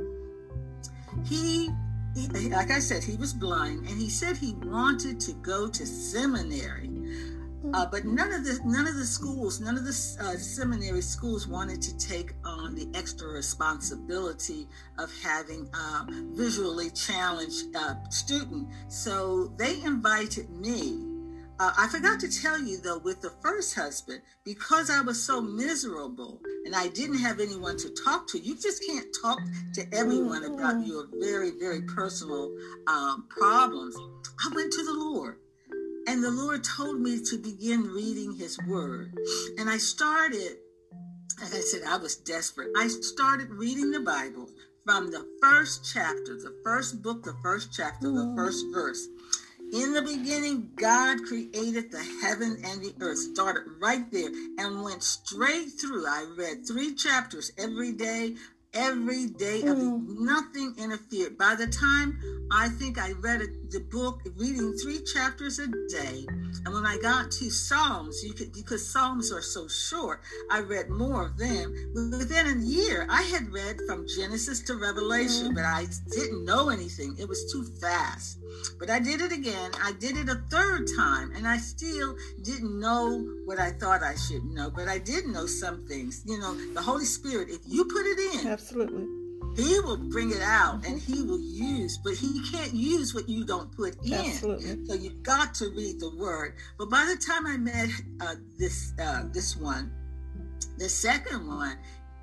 he 1.26 1.70
he, 2.16 2.50
like 2.50 2.72
I 2.72 2.80
said, 2.80 3.04
he 3.04 3.16
was 3.16 3.32
blind, 3.32 3.88
and 3.88 4.00
he 4.00 4.10
said 4.10 4.38
he 4.38 4.54
wanted 4.66 5.20
to 5.20 5.34
go 5.34 5.68
to 5.68 5.86
seminary. 5.86 6.90
Uh, 7.74 7.86
but 7.86 8.06
none 8.06 8.32
of 8.32 8.44
the 8.44 8.60
none 8.66 8.88
of 8.88 8.96
the 8.96 9.06
schools, 9.06 9.60
none 9.60 9.78
of 9.78 9.84
the 9.84 10.18
uh, 10.22 10.38
seminary 10.38 11.02
schools 11.02 11.48
wanted 11.48 11.82
to 11.82 11.98
take 11.98 12.34
on 12.58 12.76
the 12.76 12.88
extra 12.94 13.28
responsibility 13.28 14.68
of 14.98 15.12
having 15.22 15.70
a 15.74 16.06
visually 16.36 16.90
challenged 16.92 17.76
uh, 17.76 17.96
student. 18.10 18.68
So 18.88 19.54
they 19.58 19.82
invited 19.84 20.50
me 20.50 21.18
uh, 21.60 21.74
I 21.76 21.88
forgot 21.88 22.20
to 22.20 22.30
tell 22.30 22.60
you 22.62 22.78
though, 22.78 23.00
with 23.00 23.22
the 23.22 23.32
first 23.42 23.74
husband, 23.74 24.22
because 24.44 24.92
I 24.92 25.02
was 25.02 25.22
so 25.24 25.42
miserable 25.42 26.40
and 26.66 26.76
I 26.76 26.88
didn't 26.90 27.18
have 27.20 27.40
anyone 27.40 27.78
to 27.78 27.90
talk 27.90 28.28
to, 28.30 28.40
you 28.40 28.56
just 28.56 28.86
can't 28.86 29.08
talk 29.22 29.40
to 29.74 29.86
everyone 29.92 30.44
about 30.44 30.76
mm-hmm. 30.76 30.84
your 30.84 31.08
very, 31.20 31.52
very 31.60 31.82
personal 31.82 32.56
um, 32.86 33.26
problems. 33.30 33.96
I 34.46 34.54
went 34.54 34.72
to 34.74 34.84
the 34.86 34.94
Lord. 34.94 35.38
And 36.08 36.24
the 36.24 36.32
Lord 36.32 36.64
told 36.64 37.02
me 37.02 37.22
to 37.26 37.38
begin 37.38 37.84
reading 37.84 38.34
His 38.34 38.58
Word. 38.66 39.18
And 39.58 39.70
I 39.70 39.78
started, 39.78 40.58
like 41.42 41.54
I 41.54 41.60
said, 41.60 41.82
I 41.88 41.98
was 41.98 42.16
desperate. 42.16 42.70
I 42.78 42.88
started 42.88 43.50
reading 43.52 43.92
the 43.92 44.00
Bible 44.00 44.50
from 44.86 45.12
the 45.12 45.26
first 45.42 45.92
chapter, 45.94 46.36
the 46.36 46.56
first 46.64 47.02
book, 47.02 47.24
the 47.24 47.36
first 47.44 47.70
chapter, 47.76 48.08
the 48.08 48.22
mm. 48.22 48.36
first 48.36 48.66
verse. 48.74 49.08
In 49.74 49.92
the 49.92 50.02
beginning, 50.02 50.72
God 50.78 51.24
created 51.26 51.92
the 51.92 52.02
heaven 52.22 52.58
and 52.64 52.82
the 52.82 52.94
earth. 53.02 53.18
Started 53.18 53.64
right 53.82 54.10
there 54.12 54.30
and 54.58 54.82
went 54.82 55.04
straight 55.04 55.72
through. 55.80 56.08
I 56.08 56.26
read 56.38 56.66
three 56.66 56.96
chapters 56.96 57.52
every 57.58 57.92
day 57.92 58.36
every 58.74 59.28
day 59.28 59.62
of 59.62 59.78
mm. 59.78 60.04
nothing 60.20 60.76
interfered. 60.78 61.38
By 61.38 61.56
the 61.56 61.68
time 61.68 62.20
i 62.52 62.70
think 62.70 62.98
i 62.98 63.12
read 63.20 63.42
the 63.72 63.80
book 63.92 64.22
reading 64.38 64.74
three 64.78 65.04
chapters 65.04 65.60
a 65.60 65.68
day 65.90 66.26
and 66.64 66.74
when 66.74 66.86
i 66.86 66.98
got 67.02 67.30
to 67.30 67.50
psalms 67.50 68.24
you 68.24 68.34
could 68.34 68.54
because 68.54 68.90
psalms 68.90 69.34
are 69.34 69.42
so 69.42 69.68
short 69.68 70.22
i 70.50 70.60
read 70.60 70.90
more 70.90 71.26
of 71.26 71.38
them. 71.38 71.74
Within 71.94 72.48
a 72.48 72.64
year 72.64 73.06
i 73.10 73.22
had 73.24 73.52
read 73.52 73.78
from 73.88 74.08
genesis 74.08 74.62
to 74.62 74.76
revelation 74.76 75.52
mm. 75.52 75.56
but 75.56 75.66
i 75.66 75.86
didn't 76.12 76.46
know 76.46 76.70
anything. 76.70 77.16
It 77.20 77.28
was 77.28 77.52
too 77.52 77.64
fast. 77.82 78.40
But 78.80 78.90
i 78.90 79.00
did 79.00 79.22
it 79.22 79.32
again. 79.32 79.72
I 79.84 79.92
did 80.00 80.18
it 80.18 80.30
a 80.30 80.42
third 80.50 80.88
time 80.98 81.34
and 81.36 81.48
i 81.48 81.58
still 81.58 82.16
didn't 82.44 82.80
know 82.80 83.26
what 83.46 83.60
i 83.60 83.72
thought 83.72 84.04
i 84.04 84.16
should 84.16 84.44
know. 84.46 84.70
But 84.70 84.88
i 84.88 84.98
did 84.98 85.26
know 85.26 85.46
some 85.46 85.86
things. 85.88 86.24
You 86.26 86.40
know 86.40 86.56
the 86.74 86.82
holy 86.82 87.06
spirit 87.06 87.50
if 87.50 87.62
you 87.66 87.86
put 87.86 88.06
it 88.06 88.46
in 88.46 88.57
Absolutely. 88.58 89.06
He 89.56 89.80
will 89.82 89.98
bring 89.98 90.32
it 90.32 90.42
out 90.42 90.84
and 90.86 91.00
he 91.00 91.22
will 91.22 91.40
use, 91.40 92.00
but 92.04 92.14
he 92.14 92.42
can't 92.52 92.74
use 92.74 93.14
what 93.14 93.30
you 93.30 93.46
don't 93.46 93.72
put 93.76 93.96
in. 94.04 94.14
Absolutely. 94.16 94.86
So 94.88 94.96
you've 94.96 95.22
got 95.22 95.54
to 95.56 95.70
read 95.70 96.00
the 96.00 96.10
word. 96.16 96.56
But 96.80 96.90
by 96.90 97.06
the 97.06 97.22
time 97.24 97.46
I 97.46 97.58
met 97.58 97.90
uh, 98.20 98.36
this 98.58 98.94
uh, 99.00 99.26
this 99.32 99.56
one, 99.56 99.92
the 100.80 100.90
second 100.90 101.48
one, 101.48 101.78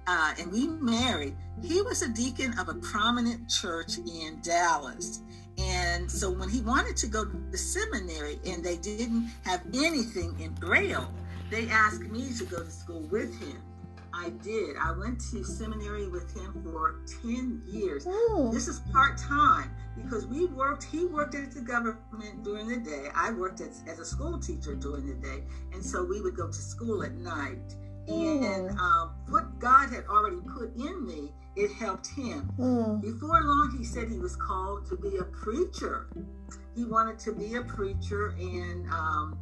uh, 0.09 0.35
and 0.41 0.51
we 0.51 0.67
married, 0.67 1.37
he 1.63 1.83
was 1.83 2.03
a 2.03 2.09
deacon 2.09 2.59
of 2.59 2.69
a 2.69 2.75
prominent 2.75 3.49
church 3.49 3.99
in 3.99 4.41
Dallas. 4.43 5.21
And 5.57 6.11
so 6.11 6.33
when 6.33 6.49
he 6.49 6.63
wanted 6.63 6.97
to 6.97 7.07
go 7.07 7.25
to 7.25 7.37
the 7.53 7.59
seminary 7.59 8.41
and 8.45 8.65
they 8.65 8.77
didn't 8.77 9.31
have 9.45 9.63
anything 9.73 10.37
in 10.41 10.53
Braille, 10.55 11.09
they 11.51 11.69
asked 11.69 12.03
me 12.03 12.33
to 12.39 12.45
go 12.45 12.65
to 12.65 12.71
school 12.71 13.03
with 13.03 13.41
him. 13.41 13.63
I 14.17 14.31
did. 14.43 14.77
I 14.81 14.93
went 14.93 15.21
to 15.33 15.43
seminary 15.45 16.09
with 16.09 16.35
him 16.37 16.63
for 16.63 17.01
10 17.23 17.63
years. 17.67 18.07
Ooh. 18.07 18.51
This 18.53 18.69
is 18.69 18.81
part 18.93 19.19
time 19.19 19.75
because 19.97 20.27
we 20.27 20.47
worked, 20.47 20.85
he 20.85 21.07
worked 21.07 21.35
at 21.35 21.53
the 21.53 21.61
government 21.61 22.43
during 22.43 22.69
the 22.69 22.79
day. 22.79 23.09
I 23.15 23.33
worked 23.33 23.61
as, 23.61 23.83
as 23.89 23.99
a 23.99 24.05
school 24.05 24.39
teacher 24.39 24.75
during 24.75 25.07
the 25.07 25.15
day. 25.15 25.43
And 25.73 25.85
so 25.85 26.05
we 26.05 26.21
would 26.21 26.37
go 26.37 26.47
to 26.47 26.53
school 26.53 27.03
at 27.03 27.13
night. 27.15 27.75
And 28.07 28.71
mm. 28.71 28.79
um, 28.79 29.15
what 29.29 29.59
God 29.59 29.91
had 29.91 30.05
already 30.07 30.41
put 30.57 30.77
in 30.77 31.07
me, 31.07 31.33
it 31.57 31.73
helped 31.73 32.09
him. 32.09 32.53
Mm. 32.59 33.01
Before 33.01 33.41
long, 33.41 33.75
he 33.79 33.85
said 33.85 34.09
he 34.09 34.19
was 34.19 34.37
called 34.37 34.87
to 34.87 34.97
be 34.97 35.17
a 35.17 35.25
preacher. 35.25 36.09
He 36.77 36.85
wanted 36.85 37.19
to 37.21 37.33
be 37.33 37.55
a 37.55 37.63
preacher, 37.63 38.35
and 38.39 38.87
um, 38.91 39.39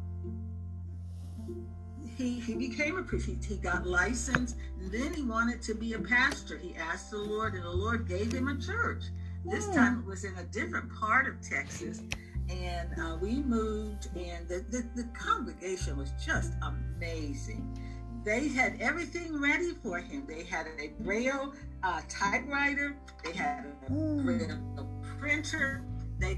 he, 2.17 2.39
he 2.39 2.53
became 2.55 2.97
a 2.97 3.03
preacher. 3.03 3.31
He, 3.31 3.37
he 3.47 3.55
got 3.57 3.85
licensed, 3.85 4.55
then 4.79 5.13
he 5.13 5.23
wanted 5.23 5.61
to 5.63 5.75
be 5.75 5.93
a 5.93 5.99
pastor. 5.99 6.57
He 6.57 6.75
asked 6.75 7.11
the 7.11 7.17
Lord, 7.17 7.53
and 7.53 7.63
the 7.63 7.69
Lord 7.71 8.07
gave 8.07 8.31
him 8.31 8.47
a 8.47 8.57
church. 8.59 9.03
This 9.45 9.67
mm. 9.67 9.75
time 9.75 9.99
it 9.99 10.05
was 10.05 10.23
in 10.23 10.35
a 10.35 10.43
different 10.45 10.93
part 10.93 11.27
of 11.27 11.41
Texas 11.41 12.01
and 12.49 12.89
uh, 12.99 13.17
we 13.21 13.41
moved, 13.41 14.09
and 14.15 14.47
the, 14.47 14.65
the, 14.69 14.85
the, 14.95 15.07
congregation 15.13 15.97
was 15.97 16.11
just 16.23 16.53
amazing. 16.61 17.77
They 18.23 18.47
had 18.47 18.77
everything 18.79 19.41
ready 19.41 19.71
for 19.81 19.97
him. 19.97 20.25
They 20.27 20.43
had 20.43 20.67
a 20.79 20.91
Braille 21.01 21.53
uh, 21.83 22.01
typewriter, 22.09 22.95
they 23.23 23.33
had 23.33 23.65
a 23.65 23.91
mm. 23.91 24.23
Braille 24.23 24.47
printer. 24.47 24.61
They 24.75 24.83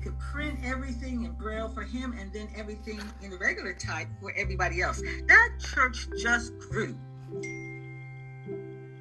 could 0.06 0.20
print 0.20 0.60
everything 0.64 1.26
in 1.26 1.32
Braille 1.32 1.68
for 1.68 1.82
him 1.82 2.16
and 2.20 2.32
then 2.32 2.48
everything 2.56 3.02
in 3.24 3.32
the 3.32 3.38
regular 3.38 3.74
type 3.74 4.08
for 4.22 4.32
everybody 4.38 4.82
else. 4.82 5.02
That 5.28 5.50
church 5.60 6.08
just 6.22 6.58
grew. 6.60 6.96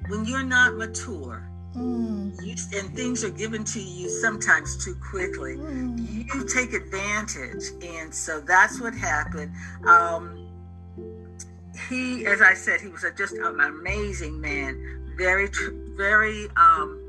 When 0.07 0.25
you're 0.25 0.43
not 0.43 0.75
mature, 0.75 1.47
Mm. 1.75 2.41
You, 2.41 2.79
and 2.79 2.95
things 2.95 3.25
are 3.25 3.29
given 3.31 3.65
to 3.65 3.81
you 3.81 4.07
sometimes 4.07 4.81
too 4.85 4.95
quickly. 4.95 5.57
Mm. 5.57 6.33
You 6.33 6.47
take 6.47 6.71
advantage, 6.71 7.65
and 7.83 8.15
so 8.15 8.39
that's 8.39 8.79
what 8.79 8.93
happened. 8.95 9.51
Um, 9.85 10.47
he, 11.89 12.25
as 12.25 12.41
I 12.41 12.53
said, 12.53 12.79
he 12.79 12.87
was 12.87 13.03
a, 13.03 13.11
just 13.11 13.33
an 13.33 13.59
amazing 13.59 14.39
man. 14.39 15.15
Very, 15.17 15.49
very. 15.97 16.47
Um, 16.55 17.05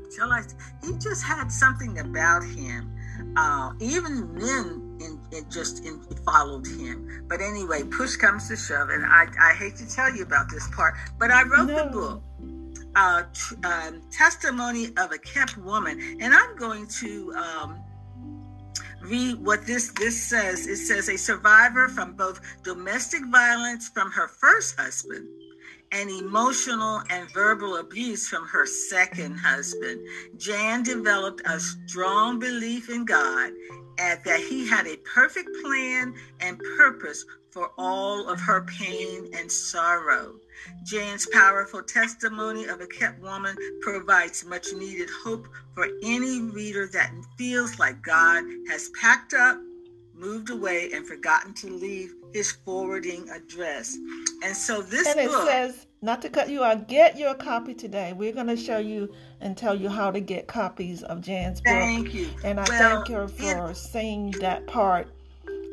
he 0.83 0.93
just 0.97 1.23
had 1.23 1.49
something 1.49 1.99
about 1.99 2.43
him. 2.43 2.96
Uh, 3.35 3.71
even 3.79 4.33
men 4.33 4.97
in, 5.01 5.19
in 5.31 5.49
just 5.49 5.85
in, 5.85 6.01
followed 6.25 6.65
him. 6.67 7.25
But 7.27 7.41
anyway, 7.41 7.83
push 7.83 8.15
comes 8.15 8.47
to 8.49 8.55
shove, 8.55 8.89
and 8.89 9.05
I, 9.05 9.27
I 9.39 9.53
hate 9.53 9.75
to 9.77 9.89
tell 9.89 10.13
you 10.13 10.23
about 10.23 10.49
this 10.49 10.67
part, 10.75 10.95
but 11.19 11.31
I 11.31 11.43
wrote 11.43 11.67
no. 11.67 11.85
the 11.85 11.91
book 11.91 12.23
uh, 12.95 13.23
um, 13.63 14.01
testimony 14.11 14.87
of 14.97 15.11
a 15.11 15.17
kept 15.17 15.57
woman, 15.57 16.17
and 16.19 16.33
I'm 16.33 16.55
going 16.57 16.87
to 16.99 17.33
um, 17.35 17.79
read 19.01 19.35
what 19.37 19.65
this 19.65 19.91
this 19.91 20.21
says. 20.21 20.67
It 20.67 20.77
says 20.77 21.09
a 21.09 21.17
survivor 21.17 21.89
from 21.89 22.13
both 22.13 22.41
domestic 22.63 23.21
violence 23.27 23.89
from 23.89 24.11
her 24.11 24.27
first 24.27 24.79
husband 24.79 25.27
and 25.91 26.09
emotional 26.09 27.01
and 27.09 27.31
verbal 27.31 27.77
abuse 27.77 28.27
from 28.27 28.45
her 28.47 28.65
second 28.65 29.37
husband. 29.37 30.01
Jan 30.37 30.83
developed 30.83 31.41
a 31.45 31.59
strong 31.59 32.39
belief 32.39 32.89
in 32.89 33.05
God 33.05 33.51
and 33.99 34.19
that 34.23 34.39
he 34.39 34.67
had 34.67 34.87
a 34.87 34.97
perfect 34.97 35.49
plan 35.63 36.13
and 36.39 36.59
purpose 36.77 37.25
for 37.51 37.71
all 37.77 38.27
of 38.27 38.39
her 38.39 38.61
pain 38.65 39.31
and 39.35 39.51
sorrow. 39.51 40.35
Jan's 40.85 41.27
powerful 41.33 41.81
testimony 41.81 42.65
of 42.65 42.81
a 42.81 42.87
kept 42.87 43.19
woman 43.21 43.55
provides 43.81 44.45
much 44.45 44.67
needed 44.73 45.09
hope 45.23 45.47
for 45.73 45.87
any 46.03 46.41
reader 46.41 46.87
that 46.93 47.11
feels 47.37 47.79
like 47.79 48.01
God 48.01 48.43
has 48.69 48.89
packed 49.01 49.33
up, 49.33 49.59
moved 50.17 50.49
away, 50.49 50.89
and 50.93 51.07
forgotten 51.07 51.53
to 51.53 51.67
leave 51.67 52.13
his 52.33 52.51
forwarding 52.51 53.29
address. 53.29 53.97
And 54.43 54.55
so 54.55 54.81
this 54.81 55.07
and 55.07 55.19
it 55.19 55.29
book, 55.29 55.47
says, 55.47 55.87
not 56.01 56.21
to 56.23 56.29
cut 56.29 56.49
you 56.49 56.63
out, 56.63 56.87
get 56.87 57.17
your 57.17 57.35
copy 57.35 57.73
today. 57.73 58.13
We're 58.13 58.33
going 58.33 58.47
to 58.47 58.57
show 58.57 58.77
you 58.77 59.13
and 59.41 59.57
tell 59.57 59.75
you 59.75 59.89
how 59.89 60.11
to 60.11 60.19
get 60.19 60.47
copies 60.47 61.03
of 61.03 61.21
Jan's 61.21 61.61
book. 61.61 61.73
Thank 61.73 62.13
you. 62.13 62.29
And 62.43 62.59
I 62.59 62.65
well, 62.67 63.03
thank 63.03 63.07
her 63.09 63.27
for 63.27 63.71
it, 63.71 63.77
saying 63.77 64.31
that 64.39 64.67
part 64.67 65.09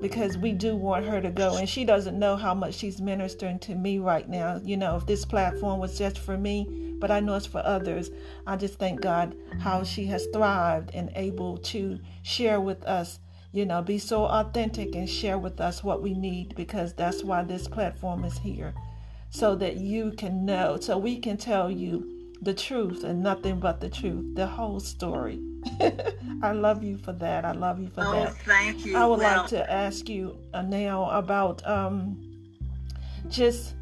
because 0.01 0.37
we 0.37 0.53
do 0.53 0.77
want 0.77 1.07
her 1.07 1.21
to 1.21 1.31
go 1.31 1.57
and 1.57 1.69
she 1.69 1.85
doesn't 1.85 2.19
know 2.19 2.37
how 2.37 2.53
much 2.53 2.75
she's 2.75 3.01
ministering 3.01 3.59
to 3.59 3.75
me 3.75 3.99
right 3.99 4.29
now 4.29 4.61
you 4.63 4.77
know 4.77 4.97
if 4.97 5.07
this 5.07 5.25
platform 5.25 5.79
was 5.79 5.97
just 5.97 6.19
for 6.19 6.37
me 6.37 6.95
but 6.99 7.11
i 7.11 7.21
know 7.21 7.35
it's 7.37 7.47
for 7.47 7.63
others 7.65 8.11
i 8.47 8.57
just 8.57 8.79
thank 8.79 9.01
god 9.01 9.35
how 9.61 9.83
she 9.83 10.05
has 10.05 10.27
thrived 10.33 10.91
and 10.95 11.11
able 11.15 11.57
to 11.59 11.99
share 12.23 12.61
with 12.61 12.83
us 12.85 13.19
you 13.55 13.65
know 13.65 13.81
be 13.81 13.99
so 13.99 14.25
authentic 14.27 14.95
and 14.95 15.09
share 15.09 15.39
with 15.39 15.61
us 15.61 15.83
what 15.83 16.03
we 16.03 16.13
need 16.13 16.55
because 16.55 16.93
that's 16.93 17.23
why 17.23 17.43
this 17.43 17.69
platform 17.69 18.25
is 18.25 18.37
here 18.39 18.75
so 19.31 19.55
that 19.55 19.77
you 19.77 20.13
can 20.13 20.45
know 20.45 20.79
so 20.81 20.99
we 20.99 21.19
can 21.19 21.37
tell 21.37 21.71
you 21.71 22.15
the 22.45 22.55
truth 22.55 23.05
and 23.05 23.23
nothing 23.23 23.59
but 23.59 23.81
the 23.81 23.89
truth, 23.89 24.35
the 24.35 24.47
whole 24.47 24.79
story. 24.79 25.41
I 26.43 26.53
love 26.53 26.85
you 26.85 26.99
for 26.99 27.13
that. 27.15 27.45
I 27.45 27.53
love 27.53 27.81
you 27.81 27.89
for 27.89 28.03
oh, 28.05 28.13
that. 28.13 28.37
Thank 28.45 28.85
you. 28.85 28.97
I 28.97 29.07
would 29.07 29.19
well, 29.19 29.41
like 29.41 29.49
to 29.51 29.71
ask 29.71 30.09
you 30.09 30.39
uh, 30.53 30.63
now 30.63 31.09
about 31.11 31.67
um, 31.67 32.21
just 33.29 33.75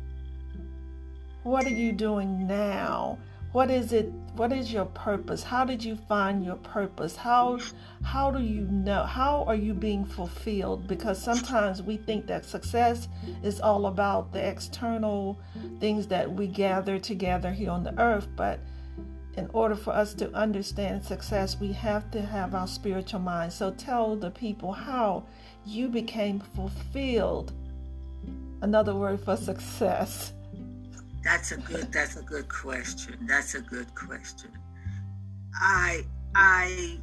what 1.42 1.66
are 1.66 1.70
you 1.70 1.92
doing 1.92 2.46
now? 2.46 3.18
What 3.52 3.70
is 3.70 3.92
it? 3.92 4.10
What 4.34 4.50
is 4.50 4.72
your 4.72 4.86
purpose? 4.86 5.42
How 5.42 5.66
did 5.66 5.84
you 5.84 5.94
find 5.94 6.42
your 6.42 6.56
purpose? 6.56 7.16
How 7.16 7.58
how 8.02 8.30
do 8.30 8.42
you 8.42 8.62
know? 8.62 9.04
How 9.04 9.44
are 9.44 9.54
you 9.54 9.74
being 9.74 10.06
fulfilled? 10.06 10.88
Because 10.88 11.22
sometimes 11.22 11.82
we 11.82 11.98
think 11.98 12.26
that 12.28 12.46
success 12.46 13.08
is 13.42 13.60
all 13.60 13.86
about 13.86 14.32
the 14.32 14.40
external 14.40 15.38
things 15.80 16.06
that 16.06 16.32
we 16.32 16.46
gather 16.46 16.98
together 16.98 17.52
here 17.52 17.70
on 17.70 17.84
the 17.84 17.98
earth, 18.00 18.26
but 18.36 18.58
in 19.36 19.48
order 19.52 19.74
for 19.74 19.92
us 19.92 20.14
to 20.14 20.32
understand 20.34 21.04
success, 21.04 21.58
we 21.58 21.72
have 21.72 22.10
to 22.10 22.22
have 22.22 22.54
our 22.54 22.66
spiritual 22.66 23.20
mind. 23.20 23.52
So 23.52 23.70
tell 23.70 24.16
the 24.16 24.30
people 24.30 24.72
how 24.72 25.24
you 25.64 25.88
became 25.88 26.40
fulfilled. 26.40 27.52
Another 28.60 28.94
word 28.94 29.20
for 29.20 29.36
success. 29.36 30.32
That's 31.22 31.52
a 31.52 31.56
good 31.56 31.92
that's 31.92 32.16
a 32.16 32.22
good 32.22 32.48
question. 32.48 33.26
That's 33.26 33.54
a 33.54 33.60
good 33.60 33.94
question. 33.94 34.50
I 35.54 36.04
I 36.34 36.98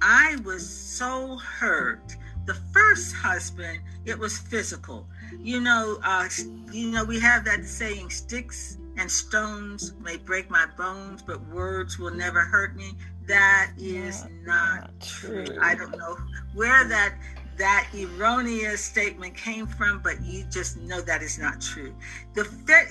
I 0.00 0.36
was 0.44 0.68
so 0.68 1.36
hurt. 1.36 2.16
The 2.44 2.54
first 2.72 3.14
husband, 3.14 3.78
it 4.04 4.18
was 4.18 4.36
physical. 4.36 5.06
You 5.38 5.60
know, 5.60 5.98
uh, 6.02 6.28
you 6.72 6.90
know, 6.90 7.04
we 7.04 7.20
have 7.20 7.44
that 7.44 7.64
saying, 7.64 8.10
"Sticks 8.10 8.78
and 8.96 9.08
stones 9.10 9.94
may 10.00 10.16
break 10.16 10.50
my 10.50 10.66
bones, 10.76 11.22
but 11.22 11.40
words 11.48 12.00
will 12.00 12.14
never 12.14 12.40
hurt 12.40 12.74
me." 12.74 12.96
That 13.28 13.70
is 13.78 14.26
not, 14.44 14.80
not 14.80 15.00
true. 15.00 15.46
true. 15.46 15.58
I 15.62 15.76
don't 15.76 15.96
know 15.96 16.16
where 16.54 16.84
that 16.88 17.14
that 17.58 17.88
erroneous 17.94 18.82
statement 18.82 19.36
came 19.36 19.66
from, 19.66 20.00
but 20.00 20.22
you 20.22 20.44
just 20.50 20.76
know 20.78 21.00
that 21.00 21.22
is 21.22 21.38
not 21.38 21.60
true. 21.60 21.94
The 22.34 22.44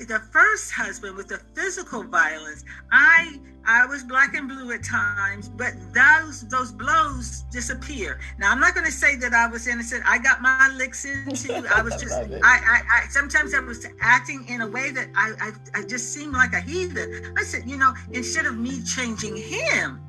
the 0.08 0.22
first 0.32 0.72
husband 0.72 1.16
with 1.16 1.28
the 1.28 1.40
physical 1.56 2.04
violence, 2.04 2.64
I 2.92 3.40
I 3.66 3.86
was 3.86 4.04
black 4.04 4.34
and 4.36 4.48
blue 4.48 4.72
at 4.72 4.84
times, 4.84 5.50
but 5.50 5.74
those 5.94 6.48
those 6.48 6.72
blows 6.72 7.44
disappear. 7.52 8.20
Now 8.40 8.52
I'm 8.52 8.60
not 8.60 8.74
going 8.74 8.86
to 8.86 8.92
say 8.92 9.16
that 9.18 9.34
I 9.34 9.48
was 9.48 9.68
innocent. 9.68 10.04
I 10.06 10.18
got 10.18 10.42
my 10.42 10.72
licks 10.76 11.06
into. 11.06 11.56
I 11.76 11.82
was 11.82 11.96
just 12.02 12.14
I, 12.14 12.28
I, 12.44 12.82
I 12.92 13.08
sometimes 13.10 13.54
I 13.54 13.60
was 13.60 13.86
acting 14.00 14.48
in 14.48 14.62
a 14.62 14.68
way 14.68 14.92
that 14.92 15.10
I, 15.16 15.34
I 15.40 15.80
I 15.80 15.84
just 15.84 16.14
seemed 16.14 16.34
like 16.34 16.54
a 16.54 16.62
heathen. 16.62 17.34
I 17.38 17.44
said, 17.44 17.70
you 17.70 17.78
know, 17.78 17.94
instead 18.12 18.46
of 18.46 18.58
me 18.58 18.82
changing 18.84 19.36
him 19.36 20.02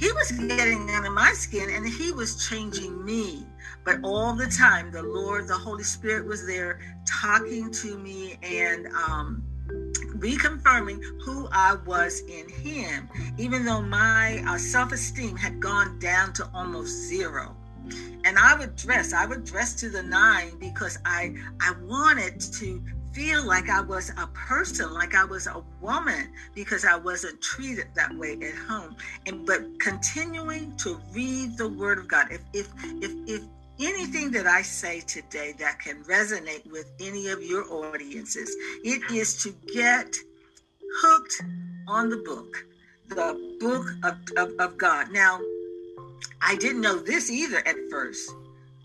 he 0.00 0.10
was 0.12 0.32
getting 0.32 0.90
under 0.90 1.10
my 1.10 1.32
skin 1.34 1.68
and 1.70 1.86
he 1.86 2.10
was 2.10 2.48
changing 2.48 3.04
me. 3.04 3.46
But 3.84 3.98
all 4.02 4.34
the 4.34 4.46
time, 4.46 4.90
the 4.90 5.02
Lord, 5.02 5.46
the 5.46 5.54
Holy 5.54 5.84
Spirit 5.84 6.26
was 6.26 6.46
there 6.46 6.80
talking 7.06 7.70
to 7.70 7.98
me 7.98 8.38
and 8.42 8.86
um, 8.88 9.42
reconfirming 10.16 11.02
who 11.22 11.48
I 11.52 11.76
was 11.86 12.20
in 12.20 12.48
Him, 12.48 13.10
even 13.36 13.64
though 13.66 13.82
my 13.82 14.42
uh, 14.48 14.56
self 14.56 14.92
esteem 14.92 15.36
had 15.36 15.60
gone 15.60 15.98
down 15.98 16.32
to 16.34 16.48
almost 16.54 17.08
zero. 17.08 17.54
And 18.24 18.38
I 18.38 18.54
would 18.58 18.76
dress, 18.76 19.12
I 19.12 19.26
would 19.26 19.44
dress 19.44 19.74
to 19.76 19.90
the 19.90 20.02
nine 20.02 20.58
because 20.58 20.98
I 21.04 21.34
I 21.60 21.72
wanted 21.82 22.40
to 22.40 22.82
feel 23.12 23.46
like 23.46 23.68
I 23.68 23.80
was 23.80 24.10
a 24.10 24.26
person, 24.28 24.92
like 24.92 25.14
I 25.14 25.24
was 25.24 25.46
a 25.46 25.62
woman, 25.80 26.32
because 26.54 26.84
I 26.84 26.96
wasn't 26.96 27.40
treated 27.40 27.88
that 27.94 28.14
way 28.16 28.38
at 28.42 28.54
home. 28.54 28.96
And 29.26 29.46
but 29.46 29.62
continuing 29.80 30.76
to 30.78 31.00
read 31.12 31.56
the 31.56 31.68
Word 31.68 31.98
of 31.98 32.08
God. 32.08 32.28
If 32.30 32.42
if 32.52 32.68
if 33.02 33.12
if 33.26 33.42
anything 33.80 34.30
that 34.32 34.46
I 34.46 34.62
say 34.62 35.00
today 35.00 35.54
that 35.58 35.80
can 35.80 36.04
resonate 36.04 36.70
with 36.70 36.90
any 37.00 37.28
of 37.28 37.42
your 37.42 37.64
audiences, 37.72 38.54
it 38.84 39.10
is 39.10 39.42
to 39.42 39.54
get 39.72 40.14
hooked 41.00 41.42
on 41.88 42.10
the 42.10 42.18
book, 42.18 42.64
the 43.08 43.56
book 43.60 43.86
of, 44.04 44.18
of, 44.36 44.54
of 44.58 44.78
God. 44.78 45.10
Now, 45.12 45.40
I 46.42 46.56
didn't 46.56 46.80
know 46.80 46.98
this 46.98 47.30
either 47.30 47.58
at 47.66 47.76
first. 47.90 48.30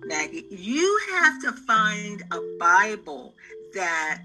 Maggie, 0.05 0.45
you 0.49 1.01
have 1.13 1.41
to 1.41 1.51
find 1.51 2.21
a 2.31 2.39
Bible 2.59 3.33
that 3.75 4.21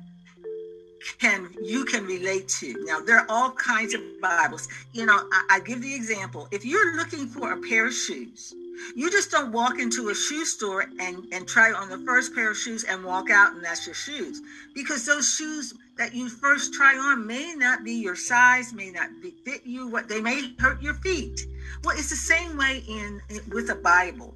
can 1.19 1.51
you 1.63 1.85
can 1.85 2.05
relate 2.07 2.49
to. 2.49 2.75
Now 2.87 3.01
there 3.01 3.19
are 3.19 3.27
all 3.29 3.53
kinds 3.53 3.95
of 3.95 4.01
Bibles. 4.21 4.69
You 4.93 5.07
know, 5.07 5.19
I, 5.33 5.47
I 5.51 5.61
give 5.61 5.83
the 5.83 5.95
example. 5.95 6.49
If 6.51 6.65
you're 6.65 6.97
looking 6.97 7.27
for 7.27 7.53
a 7.53 7.61
pair 7.61 7.87
of 7.87 7.95
shoes, 7.95 8.55
you 8.95 9.11
just 9.11 9.31
don't 9.31 9.53
walk 9.53 9.79
into 9.79 10.09
a 10.09 10.15
shoe 10.15 10.45
store 10.45 10.87
and, 11.01 11.25
and 11.33 11.47
try 11.47 11.73
on 11.73 11.89
the 11.89 11.99
first 12.07 12.35
pair 12.35 12.51
of 12.51 12.57
shoes 12.57 12.85
and 12.85 13.05
walk 13.05 13.31
out 13.31 13.53
and 13.53 13.65
that's 13.65 13.87
your 13.87 13.95
shoes. 13.95 14.41
Because 14.75 15.05
those 15.05 15.35
shoes 15.35 15.75
that 15.97 16.15
you 16.15 16.29
first 16.29 16.73
try 16.73 16.97
on 16.97 17.27
may 17.27 17.55
not 17.55 17.85
be 17.85 17.93
your 17.93 18.17
size, 18.17 18.73
may 18.73 18.91
not 18.91 19.09
be, 19.23 19.35
fit 19.45 19.63
you, 19.65 19.89
what 19.89 20.09
they 20.09 20.21
may 20.21 20.55
hurt 20.59 20.83
your 20.83 20.95
feet. 20.95 21.47
Well, 21.85 21.97
it's 21.97 22.11
the 22.11 22.17
same 22.17 22.57
way 22.57 22.83
in 22.89 23.21
with 23.53 23.71
a 23.71 23.75
Bible. 23.75 24.35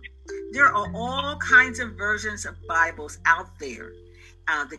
There 0.52 0.66
are 0.66 0.90
all 0.94 1.36
kinds 1.36 1.78
of 1.80 1.92
versions 1.92 2.46
of 2.46 2.54
Bibles 2.66 3.18
out 3.26 3.58
there. 3.58 3.92
Uh, 4.46 4.64
the, 4.66 4.76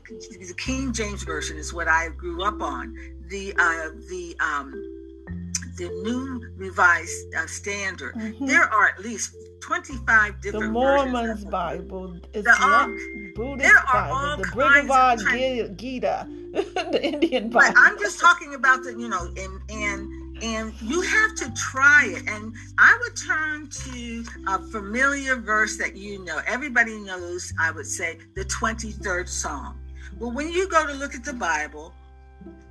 the 0.47 0.53
King 0.57 0.93
James 0.93 1.23
version 1.23 1.57
is 1.57 1.73
what 1.73 1.87
I 1.87 2.09
grew 2.09 2.43
up 2.43 2.61
on. 2.61 2.95
The 3.29 3.53
uh, 3.57 3.89
the 4.09 4.35
um, 4.39 4.71
the 5.77 5.89
new 6.03 6.41
revised 6.55 7.35
uh, 7.35 7.47
standard. 7.47 8.15
Mm-hmm. 8.15 8.45
There 8.45 8.63
are 8.63 8.89
at 8.89 8.99
least 8.99 9.35
25 9.61 10.41
different 10.41 10.65
The 10.65 10.71
Mormon's 10.71 11.45
Bible. 11.45 12.19
It's 12.33 12.45
the, 12.45 12.63
um, 12.63 13.33
Buddhist 13.35 13.73
Bible. 13.91 14.43
The 14.43 14.51
Bhagavad 14.55 15.77
Gita. 15.77 16.27
the 16.53 16.99
Indian 17.03 17.49
Bible. 17.49 17.73
But 17.73 17.83
I'm 17.83 17.97
just 17.99 18.19
talking 18.19 18.53
about 18.53 18.83
the, 18.83 18.91
you 18.91 19.09
know, 19.09 19.27
and 19.35 19.61
and 19.69 20.14
and 20.41 20.73
you 20.81 21.01
have 21.01 21.35
to 21.35 21.51
try 21.53 22.05
it. 22.07 22.27
And 22.27 22.53
I 22.77 22.97
would 23.01 23.15
turn 23.15 23.69
to 23.69 24.23
a 24.47 24.59
familiar 24.67 25.35
verse 25.35 25.77
that 25.77 25.95
you 25.95 26.23
know. 26.25 26.39
Everybody 26.45 26.99
knows, 26.99 27.53
I 27.59 27.71
would 27.71 27.85
say, 27.85 28.19
the 28.35 28.45
23rd 28.45 29.27
Psalm. 29.27 29.79
Well, 30.19 30.31
when 30.31 30.51
you 30.51 30.67
go 30.69 30.85
to 30.85 30.93
look 30.93 31.15
at 31.15 31.23
the 31.23 31.33
Bible, 31.33 31.93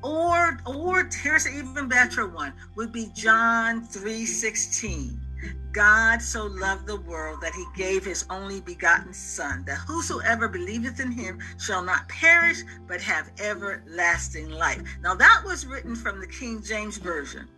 or 0.03 0.59
or 0.67 1.09
here's 1.23 1.47
an 1.47 1.55
even 1.55 1.89
better 1.89 2.27
one 2.29 2.53
would 2.77 2.93
be 2.93 3.11
John 3.15 3.87
3:16. 3.87 5.19
God 5.73 6.23
so 6.23 6.47
loved 6.47 6.87
the 6.87 7.01
world 7.01 7.41
that 7.41 7.53
he 7.53 7.65
gave 7.77 8.05
his 8.05 8.25
only 8.31 8.61
begotten 8.61 9.13
Son, 9.13 9.65
that 9.67 9.79
whosoever 9.79 10.49
believeth 10.49 11.01
in 11.01 11.11
him 11.11 11.41
shall 11.59 11.83
not 11.83 12.09
perish, 12.09 12.63
but 12.87 13.01
have 13.01 13.33
everlasting 13.41 14.51
life. 14.51 14.83
Now, 15.03 15.15
that 15.15 15.43
was 15.45 15.67
written 15.67 15.97
from 15.97 16.21
the 16.21 16.27
King 16.27 16.63
James 16.63 16.99
Version. 16.99 17.49